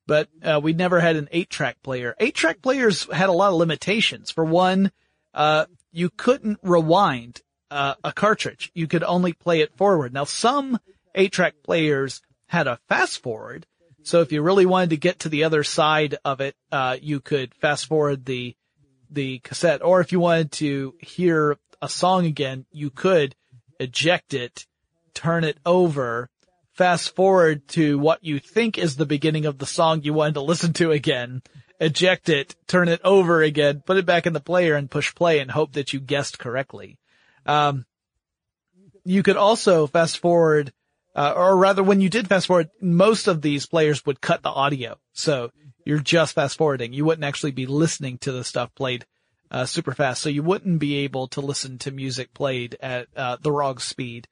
[0.06, 2.14] but uh, we never had an eight track player.
[2.20, 4.30] Eight track players had a lot of limitations.
[4.30, 4.92] For one,
[5.32, 7.40] uh, you couldn't rewind
[7.70, 8.70] uh, a cartridge.
[8.74, 10.12] You could only play it forward.
[10.12, 10.78] Now some
[11.14, 13.66] eight track players had a fast forward.
[14.02, 17.20] So if you really wanted to get to the other side of it, uh, you
[17.20, 18.54] could fast forward the,
[19.14, 19.82] the cassette.
[19.82, 23.34] Or if you wanted to hear a song again, you could
[23.78, 24.66] eject it,
[25.14, 26.30] turn it over,
[26.72, 30.40] fast forward to what you think is the beginning of the song you wanted to
[30.40, 31.42] listen to again,
[31.80, 35.40] eject it, turn it over again, put it back in the player and push play
[35.40, 36.98] and hope that you guessed correctly.
[37.44, 37.84] Um,
[39.04, 40.72] you could also fast forward,
[41.14, 44.48] uh, or rather when you did fast forward, most of these players would cut the
[44.48, 44.96] audio.
[45.12, 45.50] So
[45.84, 46.92] you're just fast forwarding.
[46.92, 49.04] You wouldn't actually be listening to the stuff played
[49.50, 53.36] uh, super fast, so you wouldn't be able to listen to music played at uh,
[53.40, 54.28] the wrong speed.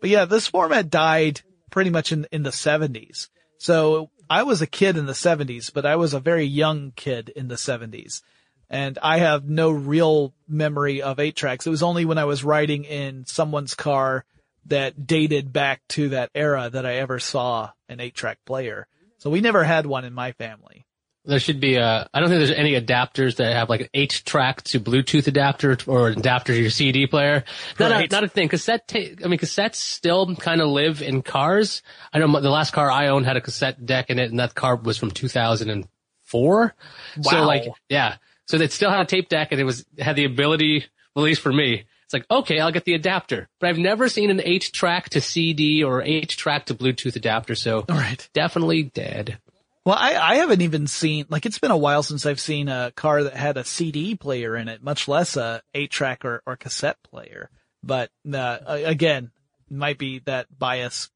[0.00, 3.28] But yeah, this format died pretty much in in the 70s.
[3.58, 7.28] So I was a kid in the 70s, but I was a very young kid
[7.28, 8.22] in the 70s.
[8.70, 11.66] And I have no real memory of eight tracks.
[11.66, 14.24] It was only when I was riding in someone's car
[14.66, 18.86] that dated back to that era that I ever saw an eight track player.
[19.20, 20.86] So we never had one in my family.
[21.26, 24.22] There should be a, I don't think there's any adapters that have like an eight
[24.24, 27.44] track to Bluetooth adapter or an adapter to your CD player.
[27.78, 28.10] Not, Right.
[28.10, 28.48] a, not a thing.
[28.48, 31.82] Cassette, ta- I mean, cassettes still kind of live in cars.
[32.10, 34.54] I know the last car I owned had a cassette deck in it and that
[34.54, 36.74] car was from 2004.
[37.18, 37.22] Wow.
[37.30, 38.16] So like, yeah.
[38.46, 40.78] So it still had a tape deck and it was, had the ability,
[41.16, 44.30] at least for me, it's like, okay, I'll get the adapter, but I've never seen
[44.30, 47.54] an eight track to CD or eight track to Bluetooth adapter.
[47.54, 48.28] So All right.
[48.34, 49.38] definitely dead.
[49.84, 52.90] Well, I, I haven't even seen, like, it's been a while since I've seen a
[52.96, 56.98] car that had a CD player in it, much less a 8-track or, or cassette
[57.08, 57.48] player.
[57.80, 59.30] But, uh, again,
[59.70, 61.10] might be that bias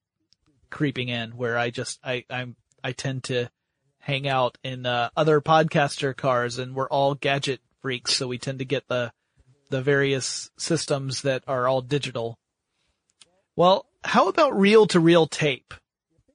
[0.70, 2.54] creeping in where I just, I, I'm,
[2.85, 3.50] I tend to
[3.98, 8.61] hang out in, uh, other podcaster cars and we're all gadget freaks, so we tend
[8.61, 9.12] to get the,
[9.70, 12.38] the various systems that are all digital.
[13.57, 15.74] Well, how about reel to reel tape?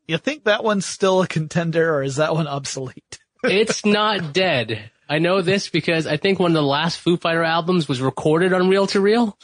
[0.07, 3.19] You think that one's still a contender or is that one obsolete?
[3.43, 4.89] it's not dead.
[5.07, 8.53] I know this because I think one of the last Foo Fighter albums was recorded
[8.53, 9.37] on reel to reel.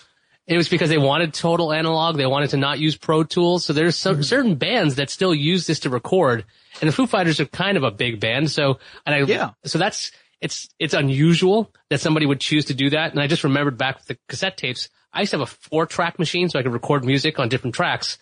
[0.47, 2.17] It was because they wanted total analog.
[2.17, 3.65] They wanted to not use Pro Tools.
[3.65, 4.21] So there's some, hmm.
[4.21, 6.45] certain bands that still use this to record.
[6.81, 8.51] And the Foo Fighters are kind of a big band.
[8.51, 9.51] So, and I, Yeah.
[9.63, 13.11] so that's, it's, it's unusual that somebody would choose to do that.
[13.11, 15.85] And I just remembered back with the cassette tapes, I used to have a four
[15.85, 18.17] track machine so I could record music on different tracks.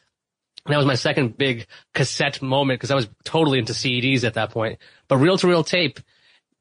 [0.65, 4.35] And that was my second big cassette moment because I was totally into CDs at
[4.35, 4.79] that point.
[5.07, 5.99] But reel to reel tape,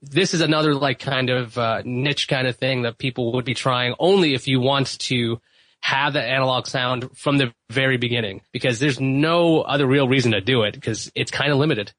[0.01, 3.55] this is another like kind of uh, niche kind of thing that people would be
[3.55, 5.41] trying only if you want to
[5.81, 10.41] have that analog sound from the very beginning because there's no other real reason to
[10.41, 11.93] do it because it's kind of limited.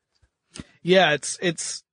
[0.81, 1.83] Yeah, it's, it's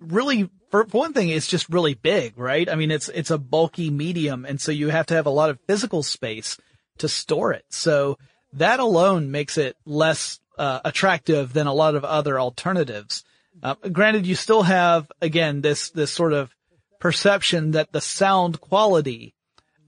[0.00, 2.68] really, for one thing, it's just really big, right?
[2.68, 4.44] I mean, it's, it's a bulky medium.
[4.44, 6.58] And so you have to have a lot of physical space
[6.98, 7.64] to store it.
[7.70, 8.18] So
[8.54, 13.24] that alone makes it less, uh, attractive than a lot of other alternatives.
[13.62, 16.54] Uh, granted, you still have, again, this, this sort of
[16.98, 19.34] perception that the sound quality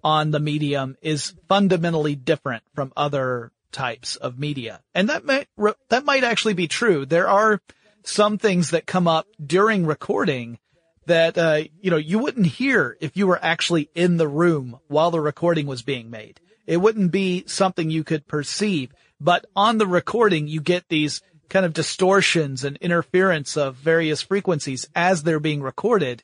[0.02, 4.80] on the medium is fundamentally different from other types of media.
[4.94, 5.48] And that might,
[5.88, 7.04] that might actually be true.
[7.04, 7.60] There are
[8.02, 10.58] some things that come up during recording
[11.06, 15.10] that, uh, you know, you wouldn't hear if you were actually in the room while
[15.10, 16.40] the recording was being made.
[16.66, 21.66] It wouldn't be something you could perceive, but on the recording, you get these kind
[21.66, 26.22] of distortions and interference of various frequencies as they're being recorded.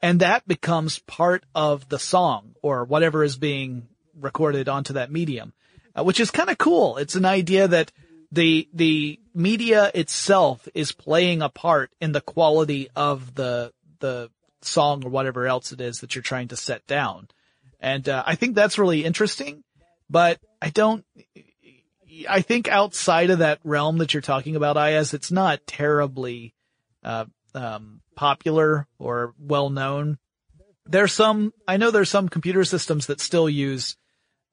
[0.00, 5.52] And that becomes part of the song or whatever is being recorded onto that medium,
[5.94, 6.96] uh, which is kind of cool.
[6.96, 7.90] It's an idea that
[8.32, 14.30] the, the media itself is playing a part in the quality of the, the
[14.62, 17.28] song or whatever else it is that you're trying to set down.
[17.78, 19.64] And, uh, I think that's really interesting,
[20.08, 21.04] but I don't,
[22.28, 26.54] I think outside of that realm that you're talking about, Iyaz, it's not terribly,
[27.02, 30.18] uh, um, popular or well known.
[30.84, 33.96] There's some, I know there's some computer systems that still use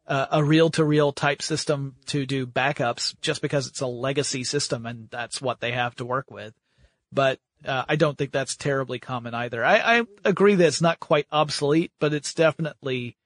[0.07, 4.43] uh, a reel to reel type system to do backups just because it's a legacy
[4.45, 6.53] system and that's what they have to work with.
[7.11, 9.63] But, uh, I don't think that's terribly common either.
[9.63, 13.17] I, I agree that it's not quite obsolete, but it's definitely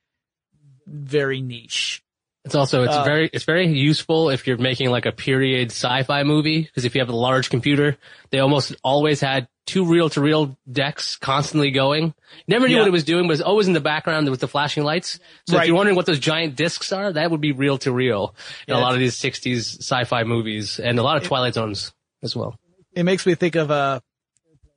[0.88, 2.04] very niche.
[2.44, 6.24] It's also it's Uh, very it's very useful if you're making like a period sci-fi
[6.24, 7.98] movie because if you have a large computer,
[8.32, 12.16] they almost always had two reel-to-reel decks constantly going.
[12.48, 12.80] Never knew Yeah.
[12.82, 15.20] what it was doing, but it was always in the background with the flashing lights.
[15.48, 15.62] So Right.
[15.64, 18.34] if you're wondering what those giant discs are, that would be reel-to-reel
[18.68, 21.94] in Yeah, a lot of these '60s sci-fi movies and a lot of Twilight Zones
[22.24, 22.58] as well.
[22.94, 24.00] It makes me think of uh,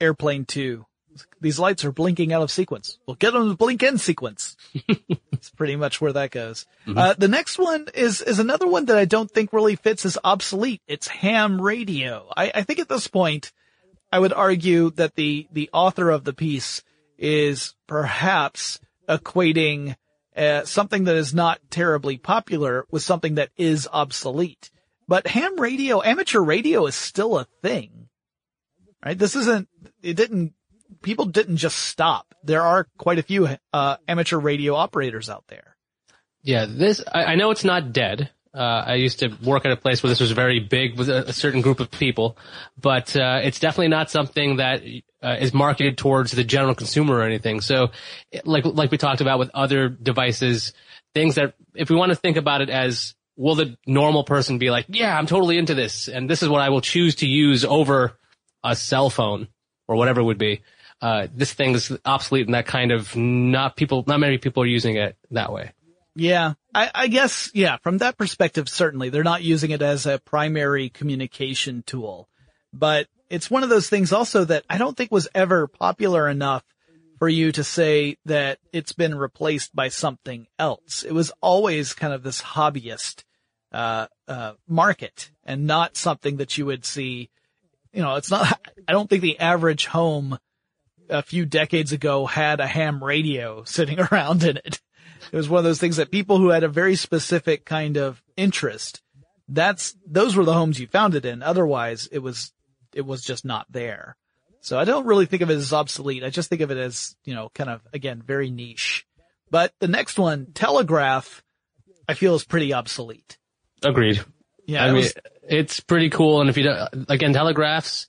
[0.05, 0.85] Airplane 2.
[1.41, 2.99] These lights are blinking out of sequence.
[3.07, 4.57] Well, get them to blink in sequence.
[5.33, 6.65] It's pretty much where that goes.
[6.89, 10.17] Uh, the next one is, is another one that I don't think really fits as
[10.25, 10.81] obsolete.
[10.87, 12.33] It's ham radio.
[12.35, 13.53] I, I think at this point,
[14.11, 16.83] I would argue that the, the author of the piece
[17.19, 19.97] is perhaps equating
[20.35, 24.71] uh, something that is not terribly popular with something that is obsolete.
[25.07, 28.09] But ham radio, amateur radio is still a thing,
[29.05, 29.19] right?
[29.19, 29.69] This isn't,
[30.05, 30.55] it didn't,
[31.03, 32.35] people didn't just stop.
[32.45, 35.75] There are quite a few, uh, amateur radio operators out there.
[36.43, 38.31] Yeah, this I, I know it's not dead.
[38.55, 41.29] Uh, I used to work at a place where this was very big with a,
[41.29, 42.39] a certain group of people,
[42.81, 44.83] but uh, it's definitely not something that
[45.23, 47.61] uh, is marketed towards the general consumer or anything.
[47.61, 47.89] So,
[48.45, 50.73] like like we talked about with other devices,
[51.15, 54.71] things that if we want to think about it as will the normal person be
[54.71, 57.65] like, yeah, I'm totally into this, and this is what I will choose to use
[57.65, 58.17] over
[58.63, 59.49] a cell phone
[59.87, 60.63] or whatever it would be.
[61.01, 64.67] Uh, this thing is obsolete and that kind of not people, not many people are
[64.67, 65.73] using it that way.
[66.15, 66.55] Yeah.
[66.75, 70.89] I, I guess, yeah, from that perspective, certainly they're not using it as a primary
[70.89, 72.29] communication tool,
[72.73, 76.65] but it's one of those things also that I don't think was ever popular enough
[77.19, 81.03] for you to say that it's been replaced by something else.
[81.03, 83.25] It was always kind of this hobbyist,
[83.73, 87.31] uh, uh, market and not something that you would see,
[87.95, 90.39] you know, it's not, I don't think the average home
[91.09, 94.81] a few decades ago had a ham radio sitting around in it.
[95.33, 98.23] It was one of those things that people who had a very specific kind of
[98.37, 99.01] interest,
[99.49, 101.43] that's, those were the homes you found it in.
[101.43, 102.53] Otherwise it was,
[102.95, 104.17] it was just not there.
[104.61, 106.25] So I don't really think of it as obsolete.
[106.25, 109.07] I just think of it as, you know, kind of, again, very niche.
[109.51, 111.43] But the next one, Telegraph,
[112.09, 113.39] I feel is pretty obsolete.
[113.83, 114.23] Agreed.
[114.67, 114.85] Yeah.
[114.85, 115.15] I mean, was-
[115.49, 116.41] it's pretty cool.
[116.41, 118.07] And if you don't, again, telegraphs,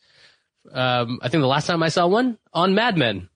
[0.72, 3.30] um, I think the last time I saw one on Mad Men,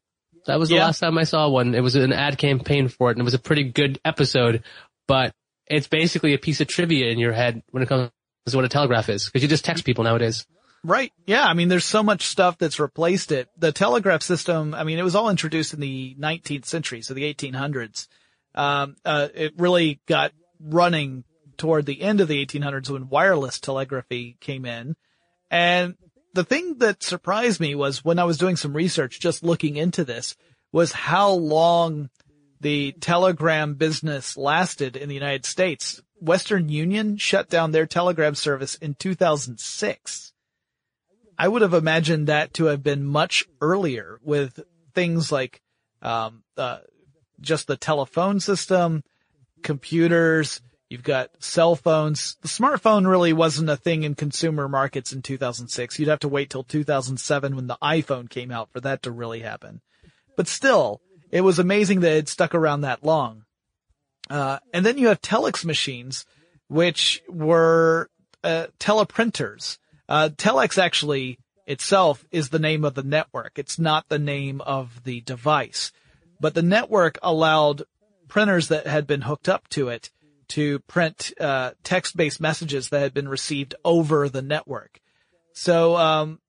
[0.46, 0.86] that was the Yeah.
[0.86, 1.76] last time I saw one.
[1.76, 4.64] It was an ad campaign for it and it was a pretty good episode,
[5.08, 5.34] but
[5.68, 8.10] it's basically a piece of trivia in your head when it comes
[8.48, 10.46] to what a telegraph is because you just text people nowadays.
[10.84, 11.12] Right.
[11.28, 11.46] Yeah.
[11.46, 13.50] I mean, there's so much stuff that's replaced it.
[13.58, 17.32] The telegraph system, I mean, it was all introduced in the 19th century, so the
[17.32, 18.08] 1800s.
[18.56, 21.26] Um, uh, it really got running
[21.60, 24.96] toward the end of the 1800s when wireless telegraphy came in.
[25.52, 25.96] And
[26.34, 30.04] the thing that surprised me was when I was doing some research, just looking into
[30.04, 30.36] this,
[30.72, 32.10] was how long
[32.62, 36.02] the telegram business lasted in the United States.
[36.20, 40.34] Western Union shut down their telegram service in 2006.
[41.38, 44.60] I would have imagined that to have been much earlier with
[44.94, 45.62] things like,
[46.02, 46.80] um, uh,
[47.40, 49.04] just the telephone system,
[49.64, 52.36] computers, you've got cell phones.
[52.42, 56.00] The smartphone really wasn't a thing in consumer markets in 2006.
[56.00, 59.42] You'd have to wait till 2007 when the iPhone came out for that to really
[59.42, 59.82] happen.
[60.36, 63.44] But still, it was amazing that it stuck around that long.
[64.30, 66.26] Uh, and then you have telex machines,
[66.68, 68.10] which were,
[68.44, 69.78] uh, teleprinters.
[70.08, 73.60] Uh, telex actually itself is the name of the network.
[73.60, 75.92] It's not the name of the device,
[76.40, 77.84] but the network allowed
[78.28, 80.10] printers that had been hooked up to it
[80.50, 85.00] to print, uh, text-based messages that had been received over the network.
[85.54, 86.40] So, um,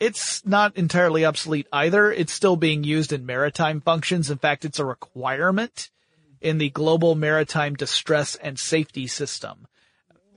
[0.00, 2.10] it's not entirely obsolete either.
[2.10, 4.30] It's still being used in maritime functions.
[4.30, 5.90] In fact, it's a requirement
[6.40, 9.68] in the global maritime distress and safety system.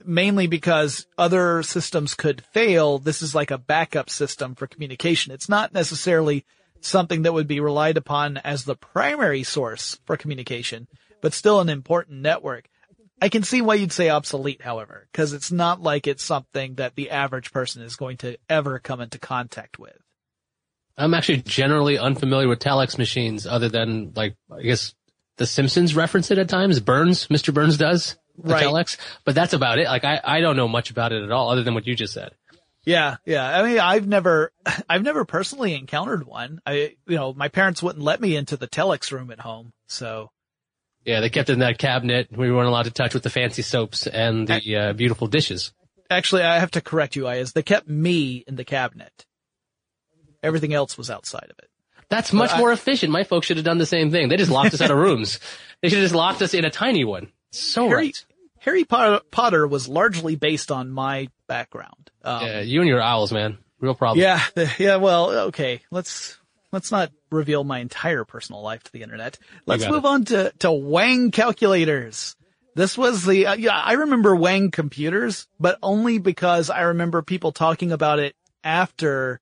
[0.04, 3.00] Mainly because other systems could fail.
[3.00, 5.32] This is like a backup system for communication.
[5.32, 6.44] It's not necessarily
[6.80, 10.86] something that would be relied upon as the primary source for communication,
[11.20, 12.68] but still an important network.
[13.20, 16.96] I can see why you'd say obsolete, however, because it's not like it's something that
[16.96, 19.96] the average person is going to ever come into contact with.
[20.98, 24.94] I'm actually generally unfamiliar with telex machines other than like, I guess
[25.36, 26.80] the Simpsons reference it at times.
[26.80, 27.52] Burns, Mr.
[27.52, 28.64] Burns does the Right.
[28.64, 29.86] telex, but that's about it.
[29.86, 32.12] Like I, I don't know much about it at all other than what you just
[32.14, 32.32] said.
[32.84, 33.58] Yeah, yeah.
[33.58, 34.52] I mean, I've never,
[34.88, 36.60] I've never personally encountered one.
[36.66, 40.30] I, you know, my parents wouldn't let me into the telex room at home, so
[41.06, 42.28] Yeah, they kept it in that cabinet.
[42.36, 45.72] We weren't allowed to touch with the fancy soaps and the uh, beautiful dishes.
[46.10, 47.52] actually, I have to correct you, Iyaz.
[47.52, 49.24] They kept me in the cabinet.
[50.42, 51.70] Everything else was outside of it.
[52.08, 53.12] That's much I- more efficient.
[53.12, 54.28] My folks should have done the same thing.
[54.28, 55.40] They just locked us out of rooms.
[55.80, 57.30] They should have just locked us in a tiny one.
[57.52, 58.24] So Harry, right.
[58.58, 62.10] Harry Potter was largely based on my background.
[62.22, 63.58] Um, yeah, you and your owls, man.
[63.80, 64.20] Real problem.
[64.22, 64.42] Yeah,
[64.78, 64.96] yeah.
[64.96, 65.82] Well, okay.
[65.90, 66.36] Let's
[66.76, 69.38] let's not reveal my entire personal life to the internet.
[69.64, 70.08] Let's move it.
[70.08, 72.36] on to to Wang calculators.
[72.74, 73.74] This was the uh, yeah.
[73.74, 79.40] I remember Wang computers, but only because I remember people talking about it after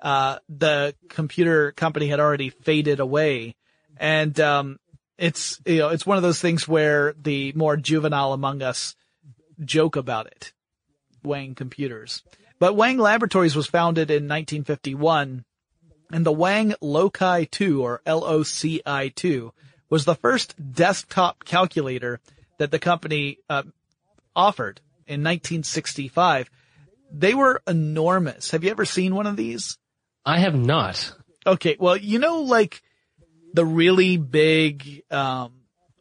[0.00, 3.54] uh, the computer company had already faded away,
[3.98, 4.78] and um,
[5.18, 8.96] it's you know it's one of those things where the more juvenile among us
[9.62, 10.54] joke about it.
[11.22, 12.22] Wang Computers.
[12.58, 15.44] But Wang Laboratories was founded in 1951
[16.12, 19.52] and the Wang Loci 2 or LOCI 2
[19.88, 22.20] was the first desktop calculator
[22.58, 23.62] that the company uh,
[24.36, 26.50] offered in 1965.
[27.10, 28.50] They were enormous.
[28.52, 29.78] Have you ever seen one of these?
[30.24, 31.12] I have not.
[31.46, 32.82] Okay, well, you know, like
[33.54, 35.52] the really big um,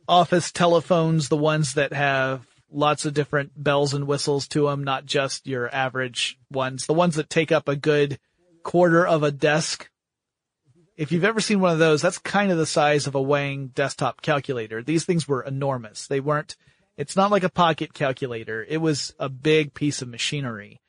[0.07, 5.05] office telephones, the ones that have lots of different bells and whistles to them, not
[5.05, 6.85] just your average ones.
[6.85, 8.19] The ones that take up a good
[8.63, 9.89] quarter of a desk.
[10.97, 13.67] If you've ever seen one of those, that's kind of the size of a Wang
[13.73, 14.83] desktop calculator.
[14.83, 16.07] These things were enormous.
[16.07, 16.55] They weren't,
[16.97, 18.65] it's not like a pocket calculator.
[18.67, 20.81] It was a big piece of machinery.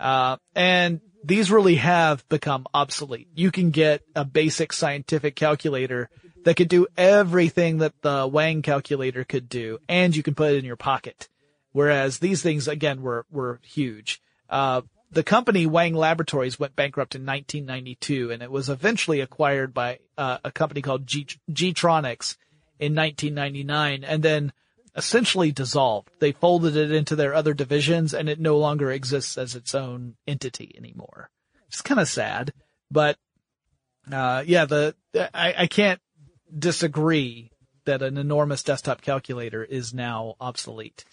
[0.00, 3.28] Uh, and these really have become obsolete.
[3.34, 6.08] You can get a basic scientific calculator
[6.44, 10.58] that could do everything that the Wang calculator could do, and you can put it
[10.58, 11.28] in your pocket.
[11.72, 14.22] Whereas these things, again, were, were huge.
[14.48, 20.00] Uh, the company Wang Laboratories went bankrupt in 1992 and it was eventually acquired by
[20.16, 22.36] uh, a company called G- Getronics
[22.78, 24.52] in 1999 and then
[24.94, 26.10] essentially dissolved.
[26.18, 30.16] They folded it into their other divisions and it no longer exists as its own
[30.26, 31.30] entity anymore.
[31.68, 32.52] It's kind of sad,
[32.90, 33.16] but,
[34.10, 36.00] uh, yeah, the, I, I can't
[36.56, 37.50] disagree
[37.84, 41.04] that an enormous desktop calculator is now obsolete.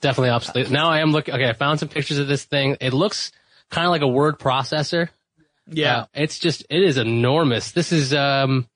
[0.00, 0.70] Definitely obsolete.
[0.70, 2.76] Now I am looking, okay, I found some pictures of this thing.
[2.80, 3.32] It looks
[3.70, 5.08] kind of like a word processor.
[5.66, 5.98] Yeah.
[5.98, 7.72] Uh, it's just, it is enormous.
[7.72, 8.68] This is, um,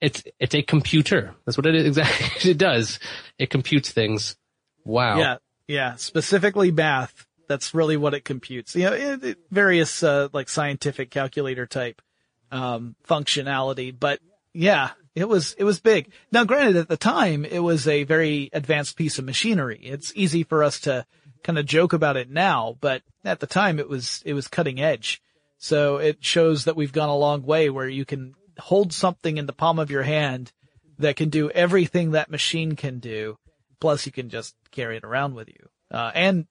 [0.00, 1.34] it's, it's a computer.
[1.44, 2.50] That's what it is exactly.
[2.50, 2.98] it does.
[3.38, 4.36] It computes things.
[4.84, 5.18] Wow.
[5.18, 5.36] Yeah.
[5.68, 5.94] Yeah.
[5.94, 7.26] Specifically math.
[7.46, 8.74] That's really what it computes.
[8.74, 12.02] You know, it, it, various, uh, like scientific calculator type,
[12.50, 14.20] um, functionality, but
[14.52, 16.12] yeah, it was, it was big.
[16.32, 19.80] Now granted at the time it was a very advanced piece of machinery.
[19.82, 21.06] It's easy for us to
[21.42, 24.80] kind of joke about it now, but at the time it was, it was cutting
[24.80, 25.22] edge.
[25.58, 29.46] So it shows that we've gone a long way where you can hold something in
[29.46, 30.52] the palm of your hand
[30.98, 33.36] that can do everything that machine can do.
[33.80, 35.68] Plus you can just carry it around with you.
[35.90, 36.46] Uh, and,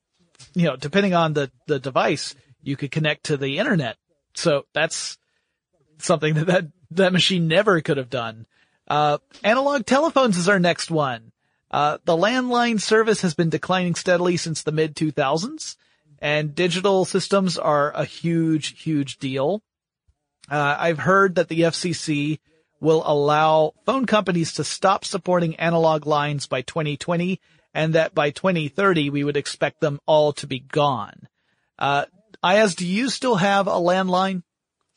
[0.53, 3.97] you know, depending on the, the device, you could connect to the internet.
[4.35, 5.17] So that's
[5.99, 8.45] something that that, that machine never could have done.
[8.87, 11.31] Uh, analog telephones is our next one.
[11.71, 15.75] Uh, the landline service has been declining steadily since the mid 2000s
[16.23, 19.61] and digital systems are a huge, huge deal.
[20.49, 22.39] Uh, I've heard that the FCC
[22.79, 27.41] will allow phone companies to stop supporting analog lines by 2020
[27.73, 31.27] and that by 2030 we would expect them all to be gone.
[31.77, 32.05] Uh,
[32.41, 34.43] Iyaz, do you still have a landline?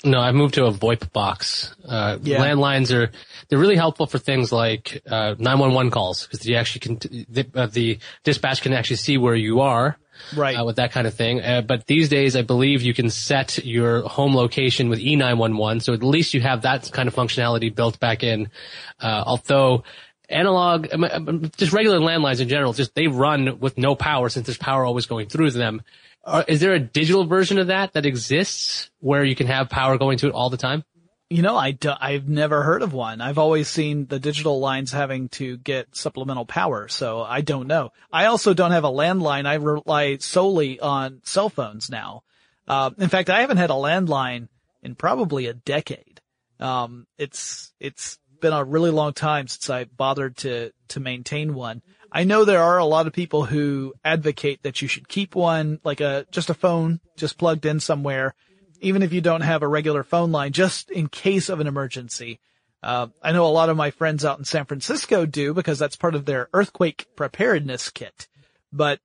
[0.05, 1.75] No, I've moved to a VoIP box.
[1.87, 2.39] Uh, Yeah.
[2.39, 3.11] landlines are,
[3.49, 7.67] they're really helpful for things like, uh, 911 calls because you actually can, the, uh,
[7.67, 9.97] the dispatch can actually see where you are.
[10.35, 10.55] Right.
[10.59, 11.43] Uh, with that kind of thing.
[11.43, 15.83] Uh, but these days, I believe you can set your home location with E911.
[15.83, 18.49] So at least you have that kind of functionality built back in.
[18.99, 19.85] Uh, although
[20.31, 20.87] analog,
[21.59, 25.05] just regular landlines in general, just they run with no power since there's power always
[25.07, 25.83] going through them.
[26.27, 29.97] Are, is there a digital version of that that exists where you can have power
[29.97, 30.85] going to it all the time?
[31.31, 33.21] You know, I've never heard of one.
[33.21, 37.91] I've always seen the digital lines having to get supplemental power, so I don't know.
[38.13, 39.45] I also don't have a landline.
[39.47, 42.23] I rely solely on cell phones now.
[42.69, 44.49] Uh, in fact, I haven't had a landline
[44.83, 46.21] in probably a decade.
[46.61, 51.83] Um, it's, it's been a really long time since I bothered to, to maintain one.
[52.13, 55.81] I know there are a lot of people who advocate that you should keep one,
[55.85, 58.35] like a, just a phone, just plugged in somewhere
[58.81, 62.41] even if you don't have a regular phone line, just in case of an emergency.
[62.83, 65.97] Uh, I know a lot of my friends out in San Francisco do because that's
[65.97, 68.29] part of their earthquake preparedness kit.
[68.73, 69.01] But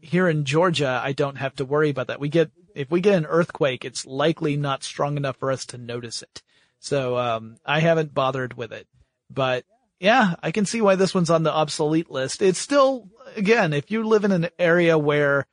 [0.00, 2.20] here in Georgia, I don't have to worry about that.
[2.20, 5.78] We get, if we get an earthquake, it's likely not strong enough for us to
[5.78, 6.42] notice it.
[6.80, 8.86] So, um, I haven't bothered with it,
[9.28, 9.64] but
[10.00, 12.40] yeah, I can see why this one's on the obsolete list.
[12.40, 15.46] It's still, again, if you live in an area where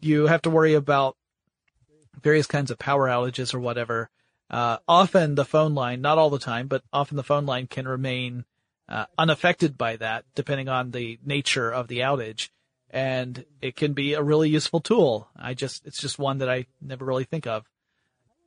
[0.00, 1.16] you have to worry about
[2.22, 4.08] various kinds of power outages or whatever,
[4.50, 7.86] uh, often the phone line, not all the time, but often the phone line can
[7.88, 8.44] remain
[8.88, 12.48] uh, unaffected by that, depending on the nature of the outage.
[12.90, 15.28] and it can be a really useful tool.
[15.36, 17.64] I just, it's just one that I never really think of.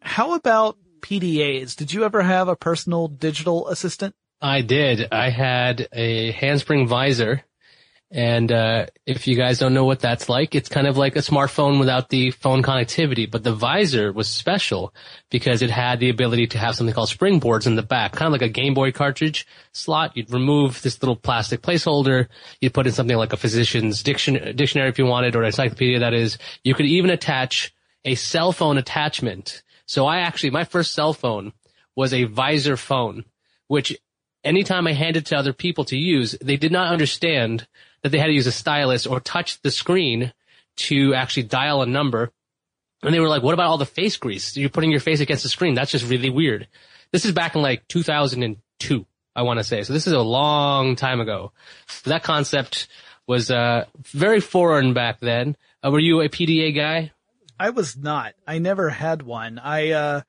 [0.01, 1.75] How about PDAs?
[1.75, 4.15] Did you ever have a personal digital assistant?
[4.41, 5.07] I did.
[5.11, 7.43] I had a handspring visor
[8.13, 11.19] and uh, if you guys don't know what that's like, it's kind of like a
[11.19, 13.29] smartphone without the phone connectivity.
[13.29, 14.93] But the visor was special
[15.29, 18.33] because it had the ability to have something called springboards in the back, kind of
[18.33, 20.17] like a Game Boy cartridge slot.
[20.17, 22.27] You'd remove this little plastic placeholder.
[22.59, 25.99] You'd put in something like a physician's diction- dictionary if you wanted, or an encyclopedia.
[25.99, 27.73] That is, you could even attach
[28.03, 29.63] a cell phone attachment.
[29.85, 31.53] So I actually, my first cell phone
[31.95, 33.23] was a visor phone,
[33.67, 33.97] which
[34.43, 37.67] anytime I handed to other people to use, they did not understand
[38.03, 40.33] that they had to use a stylus or touch the screen
[40.77, 42.31] to actually dial a number.
[43.03, 44.55] And they were like, what about all the face grease?
[44.55, 45.73] You're putting your face against the screen.
[45.73, 46.67] That's just really weird.
[47.11, 49.83] This is back in like 2002, I want to say.
[49.83, 51.51] So this is a long time ago.
[52.05, 52.87] That concept
[53.27, 55.55] was, uh, very foreign back then.
[55.83, 57.11] Uh, were you a PDA guy?
[57.59, 58.33] I was not.
[58.47, 59.59] I never had one.
[59.59, 60.21] I, uh,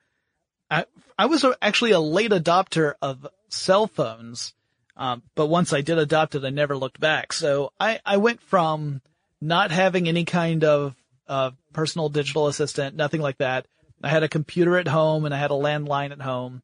[1.17, 4.53] I, was actually a late adopter of cell phones.
[4.95, 7.33] Um, but once I did adopt it, I never looked back.
[7.33, 9.01] So I, I went from
[9.41, 10.95] not having any kind of,
[11.27, 13.65] uh, personal digital assistant, nothing like that.
[14.03, 16.61] I had a computer at home and I had a landline at home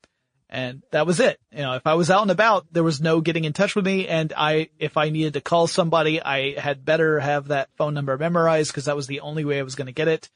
[0.49, 1.39] and that was it.
[1.51, 3.85] You know, if I was out and about, there was no getting in touch with
[3.85, 4.07] me.
[4.07, 8.17] And I, if I needed to call somebody, I had better have that phone number
[8.17, 10.29] memorized because that was the only way I was going to get it,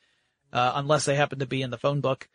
[0.51, 2.29] uh, unless they happened to be in the phone book.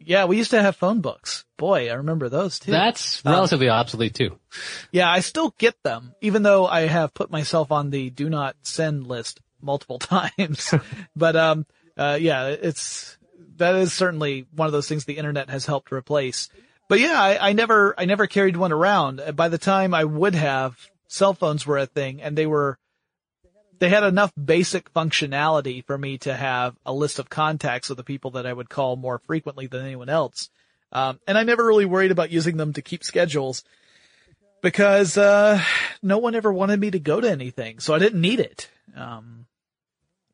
[0.00, 1.44] Yeah, we used to have phone books.
[1.56, 2.70] Boy, I remember those too.
[2.70, 4.38] That's relatively um, obsolete too.
[4.92, 8.56] Yeah, I still get them, even though I have put myself on the do not
[8.62, 10.72] send list multiple times.
[11.14, 11.66] but, um,
[11.96, 13.16] uh, yeah, it's,
[13.56, 16.48] that is certainly one of those things the internet has helped replace.
[16.88, 19.20] But yeah, I, I never, I never carried one around.
[19.34, 20.78] By the time I would have,
[21.08, 22.78] cell phones were a thing and they were,
[23.78, 28.04] they had enough basic functionality for me to have a list of contacts of the
[28.04, 30.50] people that I would call more frequently than anyone else.
[30.92, 33.64] Um, and I never really worried about using them to keep schedules
[34.62, 35.60] because, uh,
[36.02, 37.80] no one ever wanted me to go to anything.
[37.80, 38.70] So I didn't need it.
[38.94, 39.46] Um,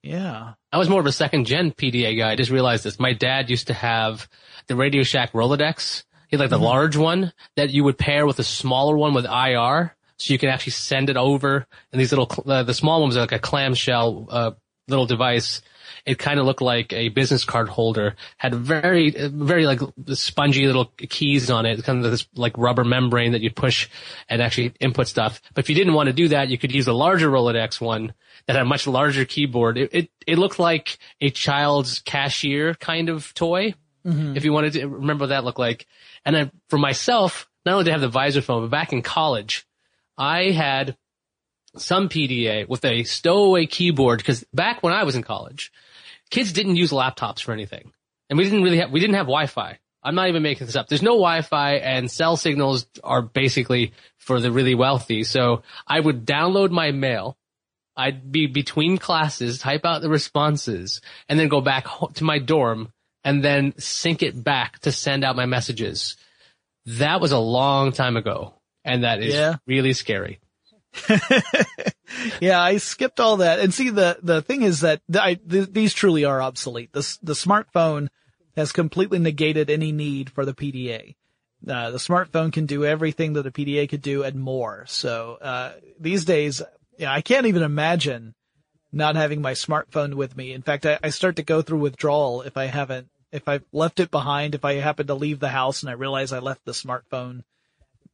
[0.03, 0.55] yeah.
[0.73, 2.33] I was more of a second gen PDA guy.
[2.33, 3.01] I just realized this.
[3.01, 4.29] My dad used to have
[4.67, 6.05] the Radio Shack Rolodex.
[6.29, 6.65] He had like the mm-hmm.
[6.65, 10.49] large one that you would pair with a smaller one with IR so you can
[10.49, 11.67] actually send it over.
[11.91, 14.51] And these little, uh, the small ones are like a clamshell, uh,
[14.89, 15.63] little device.
[16.07, 18.17] It kind of looked like a business card holder.
[18.37, 19.81] Had very, very like
[20.15, 21.83] spongy little keys on it.
[21.85, 23.89] Kind of this like rubber membrane that you push
[24.29, 25.41] and actually input stuff.
[25.55, 28.15] But if you didn't want to do that, you could use a larger Rolodex one
[28.47, 29.79] that had a much larger keyboard.
[29.79, 33.75] It, it, it looked like a child's cashier kind of toy.
[34.05, 34.37] Mm-hmm.
[34.37, 35.87] If you wanted to remember what that looked like.
[36.25, 39.03] And then for myself, not only did I have the visor phone, but back in
[39.03, 39.65] college,
[40.23, 40.97] I had
[41.77, 45.73] some PDA with a stowaway keyboard because back when I was in college,
[46.31, 47.91] kids didn't use laptops for anything.
[48.31, 49.81] And we didn't really have, we didn't have Wi-Fi.
[50.01, 50.87] I'm not even making this up.
[50.87, 55.25] There's no Wi-Fi and cell signals are basically for the really wealthy.
[55.25, 57.37] So I would download my mail.
[57.97, 62.93] I'd be between classes, type out the responses and then go back to my dorm
[63.25, 66.17] and then sync it back to send out my messages.
[66.87, 68.55] That was a long time ago
[68.85, 69.57] and that is yeah.
[69.67, 70.41] really scary.
[72.41, 73.61] yeah, I skipped all that.
[73.61, 76.93] And see, the, the thing is that I, th- these truly are obsolete.
[76.93, 78.09] The, the smartphone
[78.57, 81.17] has completely negated any need for the PDA.
[81.67, 84.85] Uh, the smartphone can do everything that a PDA could do and more.
[84.89, 86.61] So, uh, these days,
[86.99, 88.35] yeah, I can't even imagine
[88.93, 90.53] not having my smartphone with me.
[90.53, 94.01] In fact, I, I start to go through withdrawal if I haven't, if I've left
[94.01, 96.73] it behind, if I happen to leave the house and I realize I left the
[96.73, 97.45] smartphone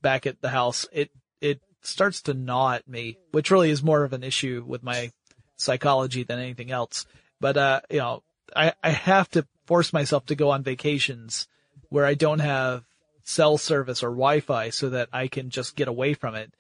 [0.03, 4.05] back at the house, it, it starts to gnaw at me, which really is more
[4.05, 5.11] of an issue with my
[5.57, 7.07] psychology than anything else.
[7.41, 8.23] But, uh, you know,
[8.55, 11.49] I, I have to force myself to go on vacations
[11.89, 12.85] where I don't have
[13.25, 16.53] cell service or Wi-Fi so that I can just get away from it.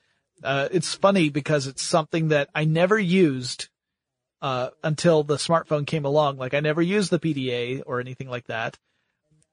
[0.43, 3.69] Uh, it's funny because it's something that I never used,
[4.41, 6.37] uh, until the smartphone came along.
[6.37, 8.79] Like I never used the PDA or anything like that.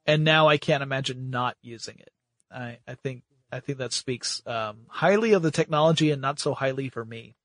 [0.06, 2.12] And now I can't imagine not using it.
[2.52, 6.54] I, I think I think that speaks um, highly of the technology and not so
[6.54, 7.36] highly for me.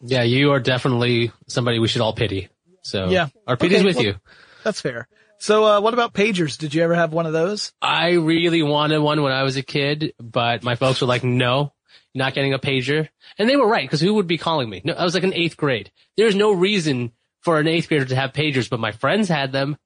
[0.00, 2.48] Yeah, you are definitely somebody we should all pity.
[2.82, 4.14] So yeah, our pity's okay, with well, you.
[4.62, 5.08] That's fair.
[5.38, 6.56] So, uh, what about pagers?
[6.56, 7.72] Did you ever have one of those?
[7.82, 11.72] I really wanted one when I was a kid, but my folks were like, no,
[12.12, 13.08] you're not getting a pager.
[13.38, 14.80] And they were right, because who would be calling me?
[14.84, 15.90] No, I was like in eighth grade.
[16.16, 17.12] There's no reason
[17.42, 19.76] for an eighth grader to have pagers, but my friends had them.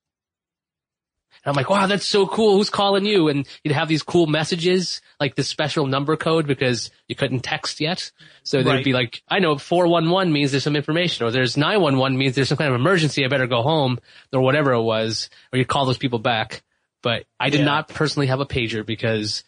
[1.49, 2.59] And I'm like, wow, that's so cool.
[2.59, 3.29] Who's calling you?
[3.29, 7.81] And you'd have these cool messages, like the special number code because you couldn't text
[7.81, 8.11] yet.
[8.43, 8.85] So there'd Right.
[8.85, 12.59] be like, I know 411 means there's some information or there's 911 means there's some
[12.59, 13.25] kind of emergency.
[13.25, 13.99] I better go home
[14.31, 15.31] or whatever it was.
[15.51, 16.63] Or you'd call those people back.
[17.03, 17.65] But I did Yeah.
[17.67, 19.43] not personally have a pager because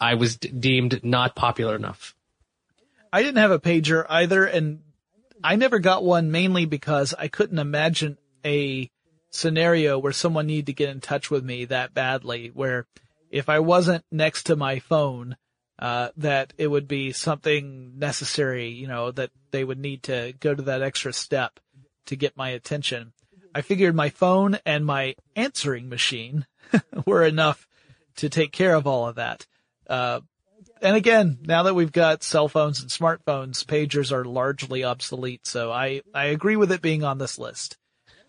[0.00, 2.14] I was d- deemed not popular enough.
[3.12, 4.80] I didn't have a pager either, and
[5.44, 8.88] I never got one mainly because I couldn't imagine a
[9.32, 12.86] scenario where someone needed to get in touch with me that badly, where
[13.30, 15.36] if I wasn't next to my phone,
[15.78, 20.54] uh, that it would be something necessary, you know, that they would need to go
[20.54, 21.58] to that extra step
[22.06, 23.12] to get my attention.
[23.54, 26.46] I figured my phone and my answering machine
[27.06, 27.66] were enough
[28.16, 29.46] to take care of all of that.
[29.88, 30.20] Uh,
[30.80, 35.46] and again, now that we've got cell phones and smartphones, pagers are largely obsolete.
[35.46, 37.78] So I, I agree with it being on this list.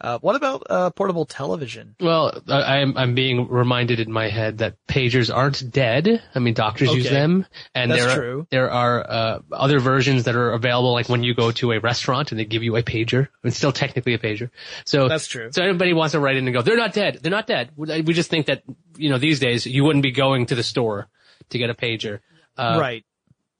[0.04, 1.96] Uh, what about, uh, portable television?
[2.02, 6.22] Well, I, I'm I'm being reminded in my head that pagers aren't dead.
[6.36, 8.48] I mean, doctors use them, and That's there are, true.
[8.52, 10.92] there are uh, other versions that are available.
[10.92, 13.72] Like when you go to a restaurant and they give you a pager, it's still
[13.72, 14.50] technically a pager.
[14.84, 15.50] So That's true.
[15.54, 17.20] So anybody wants to write in and go, they're not dead.
[17.22, 17.72] They're not dead.
[17.78, 18.64] We we just think that
[18.98, 21.08] you know these days you wouldn't be going to the store
[21.52, 22.20] to get a pager.
[22.58, 23.06] Uh, right.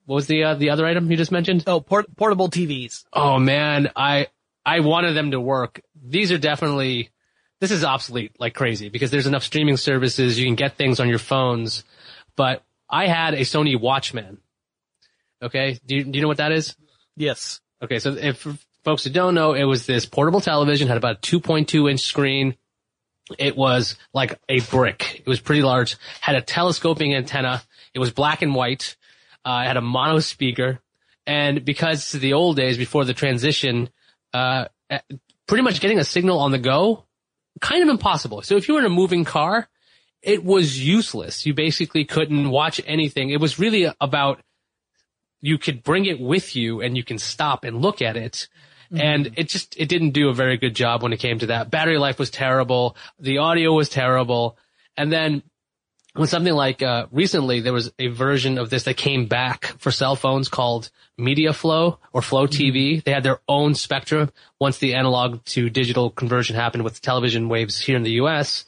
[0.04, 1.64] What was the uh, the other item you just mentioned?
[1.66, 3.04] Oh, port- portable TVs.
[3.14, 4.26] Oh man, I
[4.66, 5.80] I wanted them to work.
[6.04, 7.10] These are definitely
[7.60, 11.08] this is obsolete like crazy because there's enough streaming services you can get things on
[11.08, 11.84] your phones.
[12.36, 14.38] But I had a Sony Watchman.
[15.42, 16.76] Okay, do you, do you know what that is?
[17.16, 17.60] Yes.
[17.82, 18.46] Okay, so if
[18.82, 22.56] folks who don't know, it was this portable television had about a 2.2 inch screen.
[23.38, 25.20] It was like a brick.
[25.20, 25.96] It was pretty large.
[26.20, 27.62] Had a telescoping antenna.
[27.94, 28.96] It was black and white.
[29.44, 30.80] Uh, it had a mono speaker.
[31.26, 33.88] And because the old days before the transition,
[34.34, 34.66] uh,
[35.46, 37.04] pretty much getting a signal on the go,
[37.60, 38.42] kind of impossible.
[38.42, 39.68] So if you were in a moving car,
[40.22, 41.44] it was useless.
[41.44, 43.30] You basically couldn't watch anything.
[43.30, 44.40] It was really about
[45.40, 48.48] you could bring it with you and you can stop and look at it.
[48.90, 49.00] Mm-hmm.
[49.00, 51.70] And it just, it didn't do a very good job when it came to that.
[51.70, 52.96] Battery life was terrible.
[53.18, 54.56] The audio was terrible.
[54.96, 55.42] And then
[56.14, 59.90] when something like, uh, recently there was a version of this that came back for
[59.90, 63.02] cell phones called MediaFLO or FLO TV.
[63.02, 67.80] They had their own spectrum once the analog to digital conversion happened with television waves
[67.80, 68.64] here in the US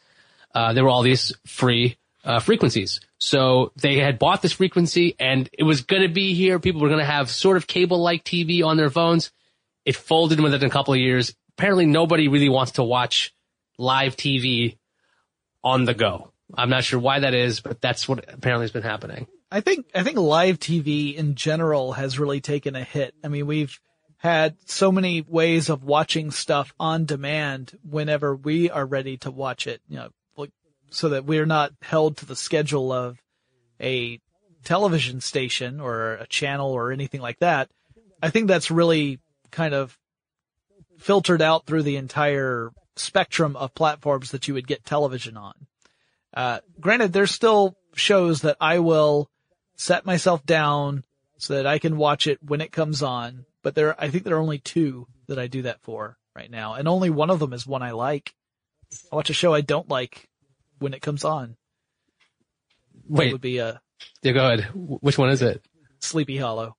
[0.57, 3.01] uh, there were all these free uh, frequencies.
[3.19, 6.59] So they had bought this frequency and it was going to be here.
[6.59, 9.31] People were going to have sort of cable-like TV on their phones.
[9.85, 11.35] It folded within a couple of years.
[11.59, 13.35] Apparently nobody really wants to watch
[13.77, 14.79] live TV
[15.63, 16.33] on the go.
[16.55, 19.27] I'm not sure why that is, but that's what apparently has been happening.
[19.51, 23.15] I think I think live TV in general has really taken a hit.
[23.25, 23.79] I mean, we've
[24.19, 29.67] had so many ways of watching stuff on demand whenever we are ready to watch
[29.67, 30.51] it, you know, like
[30.91, 33.19] so that we're not held to the schedule of
[33.81, 34.21] a
[34.65, 37.71] television station or a channel or anything like that.
[38.23, 39.21] I think that's really
[39.51, 39.97] kind of
[40.99, 45.55] filtered out through the entire spectrum of platforms that you would get television on.
[46.37, 49.31] Uh, granted, there's still shows that I will
[49.77, 51.03] set myself down
[51.39, 54.37] so that I can watch it when it comes on, but there, I think there
[54.37, 57.55] are only two that I do that for right now, and only one of them
[57.55, 58.35] is one I like.
[59.11, 60.29] I watch a show I don't like
[60.79, 61.57] when it comes on.
[63.09, 63.81] That Wait, would be a
[64.23, 64.69] yeah, go ahead.
[64.75, 65.65] Which one is it?
[66.01, 66.77] Sleepy Hollow.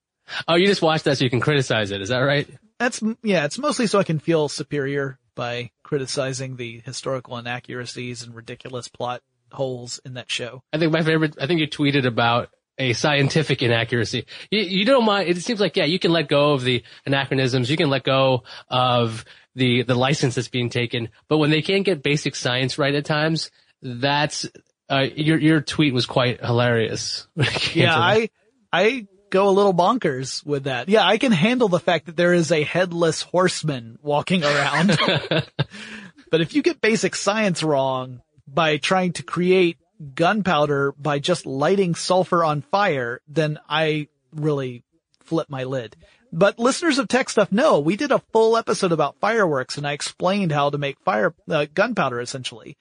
[0.47, 2.01] Oh, you just watched that so you can criticize it.
[2.01, 2.47] Is that right?
[2.80, 8.36] That's yeah, it's mostly so I can feel superior by criticizing the historical inaccuracies and
[8.36, 10.61] ridiculous plot holes in that show.
[10.73, 14.25] I think my favorite, I think you tweeted about a scientific inaccuracy.
[14.51, 17.69] You, you don't mind, it seems like, yeah, you can let go of the anachronisms,
[17.71, 19.25] you can let go of
[19.55, 23.05] the, the license that's being taken, but when they can't get basic science right at
[23.05, 23.49] times,
[23.81, 24.47] that's,
[24.89, 27.27] uh, your, your tweet was quite hilarious.
[27.33, 27.97] when Yeah.
[27.97, 28.29] I
[28.71, 30.87] I go a little bonkers with that.
[30.87, 34.89] Yeah, I can handle the fact that there is a headless horseman walking around.
[36.31, 39.77] but if you get basic science wrong by trying to create
[40.13, 44.83] gunpowder by just lighting sulfur on fire, then I really
[45.23, 45.95] flip my lid.
[46.31, 49.93] But listeners of Tech Stuff know we did a full episode about fireworks and I
[49.93, 52.77] explained how to make fire, uh, gunpowder essentially.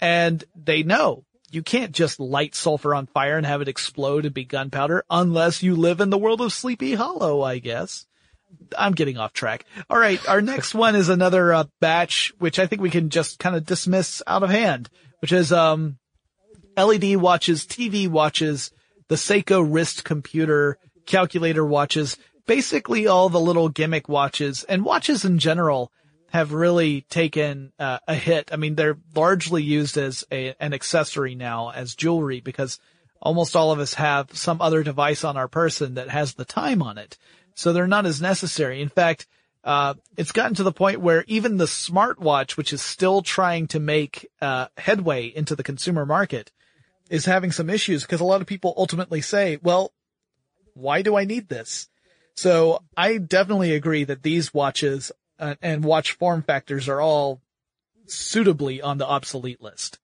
[0.00, 4.34] And they know you can't just light sulfur on fire and have it explode and
[4.34, 8.06] be gunpowder unless you live in the world of Sleepy Hollow, I guess.
[8.76, 9.64] I'm getting off track.
[9.88, 10.20] All right.
[10.28, 13.64] Our next one is another uh, batch, which I think we can just kind of
[13.64, 14.88] dismiss out of hand,
[15.20, 15.98] which is, um,
[16.76, 18.72] LED watches, TV watches,
[19.08, 25.38] the Seiko wrist computer, calculator watches, basically all the little gimmick watches and watches in
[25.38, 25.92] general
[26.30, 28.50] have really taken uh, a hit.
[28.52, 32.80] I mean, they're largely used as a, an accessory now as jewelry because
[33.22, 36.82] almost all of us have some other device on our person that has the time
[36.82, 37.16] on it.
[37.54, 38.80] So they're not as necessary.
[38.82, 39.26] In fact,
[39.62, 43.80] uh, it's gotten to the point where even the smartwatch, which is still trying to
[43.80, 46.52] make uh, headway into the consumer market,
[47.08, 49.92] is having some issues because a lot of people ultimately say, well,
[50.74, 51.88] why do I need this?
[52.36, 57.40] So I definitely agree that these watches uh, and watch form factors are all
[58.06, 59.98] suitably on the obsolete list.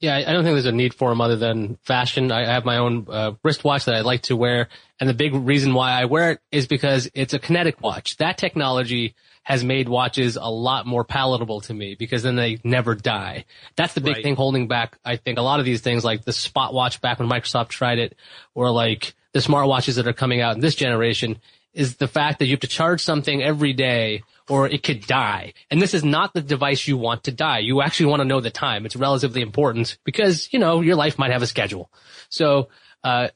[0.00, 2.32] Yeah, I don't think there's a need for them other than fashion.
[2.32, 5.74] I have my own uh, wristwatch that I like to wear, and the big reason
[5.74, 8.16] why I wear it is because it's a kinetic watch.
[8.16, 12.94] That technology has made watches a lot more palatable to me because then they never
[12.94, 13.44] die.
[13.76, 14.22] That's the big Right.
[14.22, 17.18] thing holding back, I think, a lot of these things like the Spot watch back
[17.18, 18.16] when Microsoft tried it,
[18.54, 21.38] or like the smartwatches that are coming out in this generation,
[21.74, 25.54] is the fact that you have to charge something every day or it could die.
[25.70, 27.60] And this is not the device you want to die.
[27.60, 28.84] You actually want to know the time.
[28.84, 31.90] It's relatively important because, you know, your life might have a schedule.
[32.28, 32.68] So,
[33.04, 33.28] uh,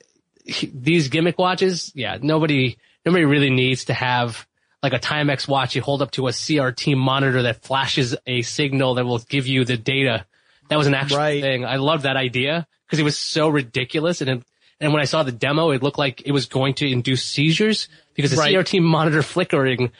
[0.74, 4.46] these gimmick watches, yeah, nobody, nobody really needs to have
[4.82, 8.96] like a Timex watch you hold up to a CRT monitor that flashes a signal
[8.96, 10.26] that will give you the data.
[10.68, 11.40] That was an actual Right.
[11.40, 11.64] thing.
[11.64, 14.20] I love that idea because it was so ridiculous.
[14.20, 14.42] And, it,
[14.80, 17.88] and when I saw the demo, it looked like it was going to induce seizures
[18.14, 18.54] because the Right.
[18.54, 19.90] CRT monitor flickering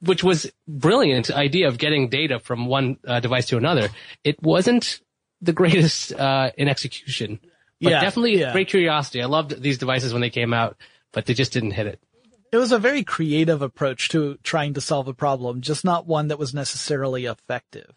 [0.00, 3.88] which was brilliant idea of getting data from one uh, device to another.
[4.22, 5.00] It wasn't
[5.40, 7.38] the greatest uh, in execution,
[7.80, 8.52] but Yeah, definitely yeah.
[8.52, 9.22] great curiosity.
[9.22, 10.76] I loved these devices when they came out,
[11.12, 12.00] but they just didn't hit it.
[12.52, 16.28] It was a very creative approach to trying to solve a problem, just not one
[16.28, 17.90] that was necessarily effective.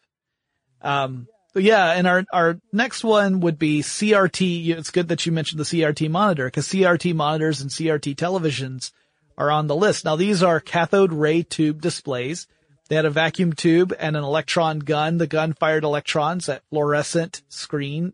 [0.81, 4.69] Um, yeah, and our, our next one would be CRT.
[4.69, 8.91] It's good that you mentioned the CRT monitor because CRT monitors and CRT televisions
[9.37, 10.05] are on the list.
[10.05, 12.47] Now these are cathode ray tube displays.
[12.89, 15.17] They had a vacuum tube and an electron gun.
[15.17, 18.13] The gun fired electrons at fluorescent screens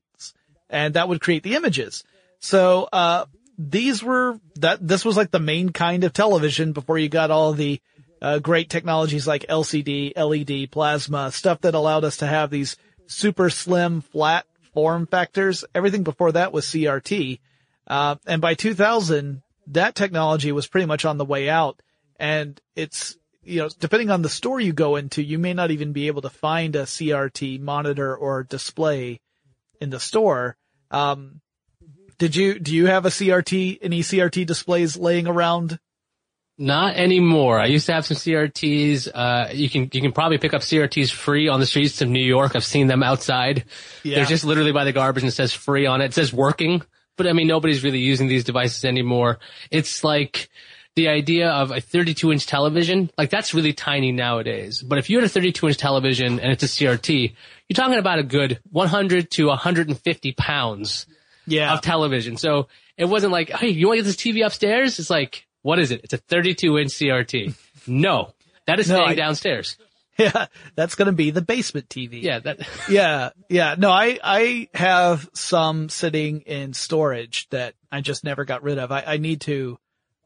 [0.74, 2.03] and that would create the images.
[2.39, 3.26] So, uh,
[3.57, 7.53] these were that, this was like the main kind of television before you got all
[7.53, 7.80] the,
[8.19, 13.51] uh, great technologies like LCD, LED, plasma, stuff that allowed us to have these super
[13.51, 15.63] slim, flat form factors.
[15.76, 17.39] Everything before that was CRT.
[17.86, 21.82] Uh, and by 2000, that technology was pretty much on the way out.
[22.20, 25.93] And it's, you know, depending on the store you go into, you may not even
[25.93, 29.20] be able to find a CRT monitor or display
[29.82, 30.57] in the store.
[30.91, 31.41] Um,
[32.18, 35.80] did you, do you have a CRT, any CRT displays laying around?
[36.57, 37.59] Not anymore.
[37.59, 39.09] I used to have some CRTs.
[39.14, 42.24] Uh, you can you can probably pick up CRTs free on the streets of New
[42.24, 42.55] York.
[42.55, 43.66] I've seen them outside.
[44.03, 44.18] Yeah.
[44.18, 46.05] They're just literally by the garbage and it says free on it.
[46.05, 46.84] It says working,
[47.18, 49.39] but I mean nobody's really using these devices anymore.
[49.72, 50.49] It's like
[50.95, 53.09] the idea of a 32 inch television.
[53.18, 54.82] Like that's really tiny nowadays.
[54.82, 57.34] But if you had a 32 inch television and it's a CRT,
[57.68, 61.07] you're talking about a good 100 to 150 pounds
[61.47, 61.74] Yeah.
[61.74, 62.38] of television.
[62.38, 64.99] So it wasn't like, hey, you want to get this TV upstairs?
[64.99, 66.01] It's like, what is it?
[66.03, 67.55] It's a 32 inch CRT.
[67.88, 68.34] No,
[68.68, 69.78] that is No, staying I- downstairs.
[70.18, 70.45] Yeah.
[70.76, 72.22] That's going to be the basement TV.
[72.22, 73.76] Yeah, that, yeah, yeah.
[73.78, 78.91] No, I, I have some sitting in storage that I just never got rid of.
[78.91, 79.80] I, I need to,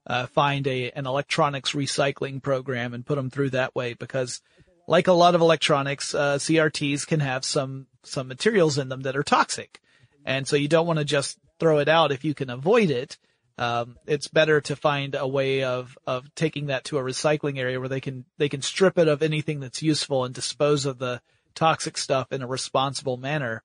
[0.05, 4.41] uh, find a, an electronics recycling program and put them through that way because
[4.87, 9.15] like a lot of electronics, uh, CRTs can have some, some materials in them that
[9.15, 9.79] are toxic.
[10.25, 13.17] And so you don't want to just throw it out if you can avoid it.
[13.57, 17.79] Um, it's better to find a way of, of taking that to a recycling area
[17.79, 21.21] where they can, they can strip it of anything that's useful and dispose of the
[21.55, 23.63] toxic stuff in a responsible manner.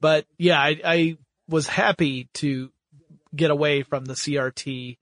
[0.00, 1.18] But yeah, I, I
[1.48, 2.70] was happy to
[3.34, 4.98] get away from the CRT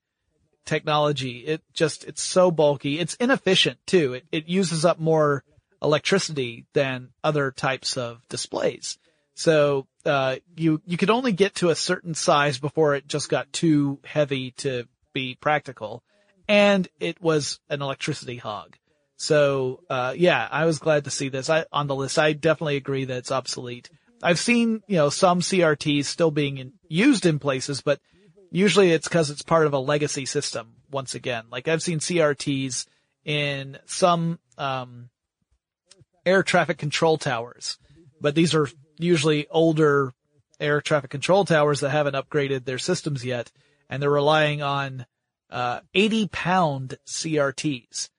[0.64, 1.38] technology.
[1.38, 3.00] It just, it's so bulky.
[3.00, 4.14] It's inefficient too.
[4.14, 5.42] It, it uses up more
[5.82, 8.98] electricity than other types of displays.
[9.38, 13.52] So, uh, you, you could only get to a certain size before it just got
[13.52, 16.02] too heavy to be practical.
[16.48, 18.74] And it was an electricity hog.
[19.16, 22.18] So, uh, yeah, I was glad to see this I, on the list.
[22.18, 23.90] I definitely agree that it's obsolete.
[24.24, 28.00] I've seen, you know, some CRTs still being in, used in places, but
[28.50, 30.72] usually it's because it's part of a legacy system.
[30.90, 32.86] Once again, like I've seen CRTs
[33.24, 35.10] in some, um,
[36.26, 37.78] air traffic control towers,
[38.20, 38.66] but these are
[38.98, 40.12] usually older
[40.60, 43.50] air traffic control towers that haven't upgraded their systems yet,
[43.88, 45.06] and they're relying on
[45.50, 48.10] uh, 80 pound CRTs.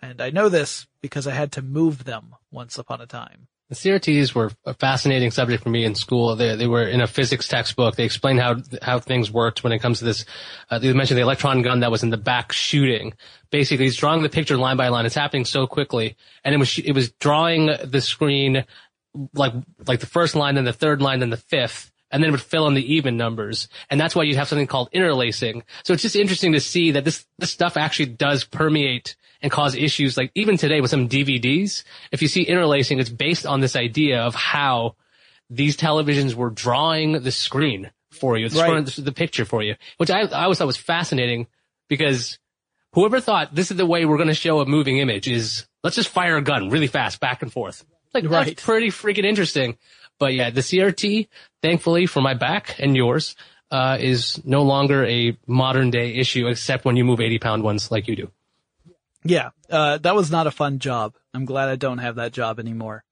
[0.00, 3.48] And I know this because I had to move them once upon a time.
[3.68, 6.34] The CRTs were a fascinating subject for me in school.
[6.36, 7.96] They, they were in a physics textbook.
[7.96, 10.24] They explained how how things worked when it comes to this.
[10.70, 13.12] Uh, they mentioned the electron gun that was in the back shooting.
[13.50, 15.04] Basically, he's drawing the picture line by line.
[15.04, 18.64] It's happening so quickly, and it was it was drawing the screen
[19.34, 19.52] like
[19.86, 22.40] like the first line, then the third line, then the fifth, and then it would
[22.40, 23.68] fill in the even numbers.
[23.90, 25.62] And that's why you'd have something called interlacing.
[25.84, 29.74] So it's just interesting to see that this this stuff actually does permeate and cause
[29.74, 31.84] issues like even today with some DVDs.
[32.12, 34.96] If you see interlacing, it's based on this idea of how
[35.50, 38.84] these televisions were drawing the screen for you, Right.
[38.84, 41.46] the, the picture for you, which I, I always thought was fascinating
[41.88, 42.38] because
[42.94, 45.94] whoever thought this is the way we're going to show a moving image is let's
[45.96, 47.84] just fire a gun really fast back and forth.
[48.24, 48.46] Like Right.
[48.46, 49.76] that's pretty freaking interesting.
[50.18, 51.28] But yeah, the CRT,
[51.62, 53.36] thankfully for my back and yours,
[53.70, 57.90] uh, is no longer a modern day issue except when you move 80 pound ones
[57.90, 58.30] like you do.
[59.24, 61.14] Yeah, uh, that was not a fun job.
[61.34, 63.04] I'm glad I don't have that job anymore.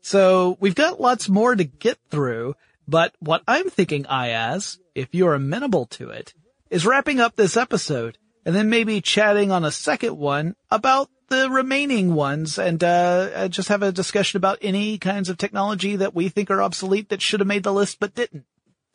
[0.00, 2.54] So we've got lots more to get through,
[2.86, 6.34] but what I'm thinking, Iyaz, if you're amenable to it,
[6.70, 11.50] is wrapping up this episode and then maybe chatting on a second one about the
[11.50, 16.14] remaining ones and uh, uh, just have a discussion about any kinds of technology that
[16.14, 18.44] we think are obsolete that should have made the list but didn't.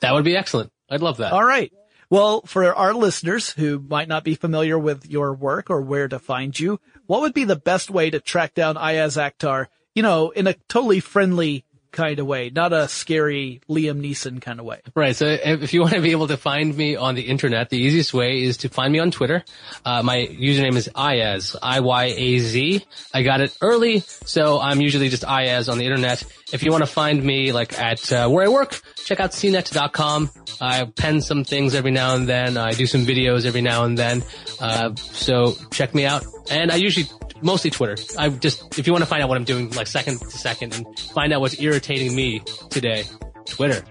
[0.02, 0.72] That would be excellent.
[0.90, 1.34] I'd love that.
[1.34, 1.72] All right.
[2.10, 6.18] Well, for our listeners who might not be familiar with your work or where to
[6.18, 10.32] find you, what would be the best way to track down Iyaz Akhtar, you know,
[10.32, 14.82] in a totally friendly kind of way, not a scary Liam Neeson kind of way?
[14.96, 15.16] Right.
[15.16, 18.14] So if you want to be able to find me on the internet, the easiest
[18.14, 19.44] way is to find me on Twitter.
[19.86, 22.86] Uh, my username is Iyaz, I-Y-A-Z.
[23.14, 26.24] I got it early, so I'm usually just Iyaz on the internet.
[26.52, 30.32] If you want to find me like at uh, where I work, check out cnet.com.
[30.62, 32.58] I pen some things every now and then.
[32.58, 34.24] I do some videos every now and then.
[34.60, 36.26] Uh, so check me out.
[36.50, 37.08] And I usually
[37.42, 37.96] mostly Twitter.
[38.18, 40.76] I just if you want to find out what I'm doing like second to second
[40.76, 43.04] and find out what's irritating me today,
[43.46, 43.84] Twitter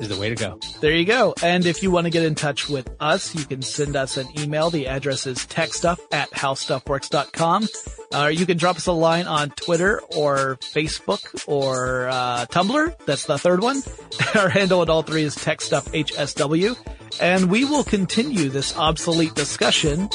[0.00, 0.58] is the way to go.
[0.80, 1.34] There you go.
[1.42, 4.26] And if you want to get in touch with us, you can send us an
[4.38, 4.70] email.
[4.70, 7.68] The address is techstuff at howstuffworks.com.
[8.12, 13.04] Uh, you can drop us a line on Twitter or Facebook or uh, Tumblr.
[13.06, 13.82] That's the third one.
[14.34, 16.76] Our handle at all three is techstuffhsw.
[17.20, 20.08] And we will continue this obsolete discussion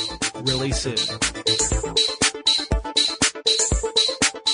[0.44, 0.98] really soon.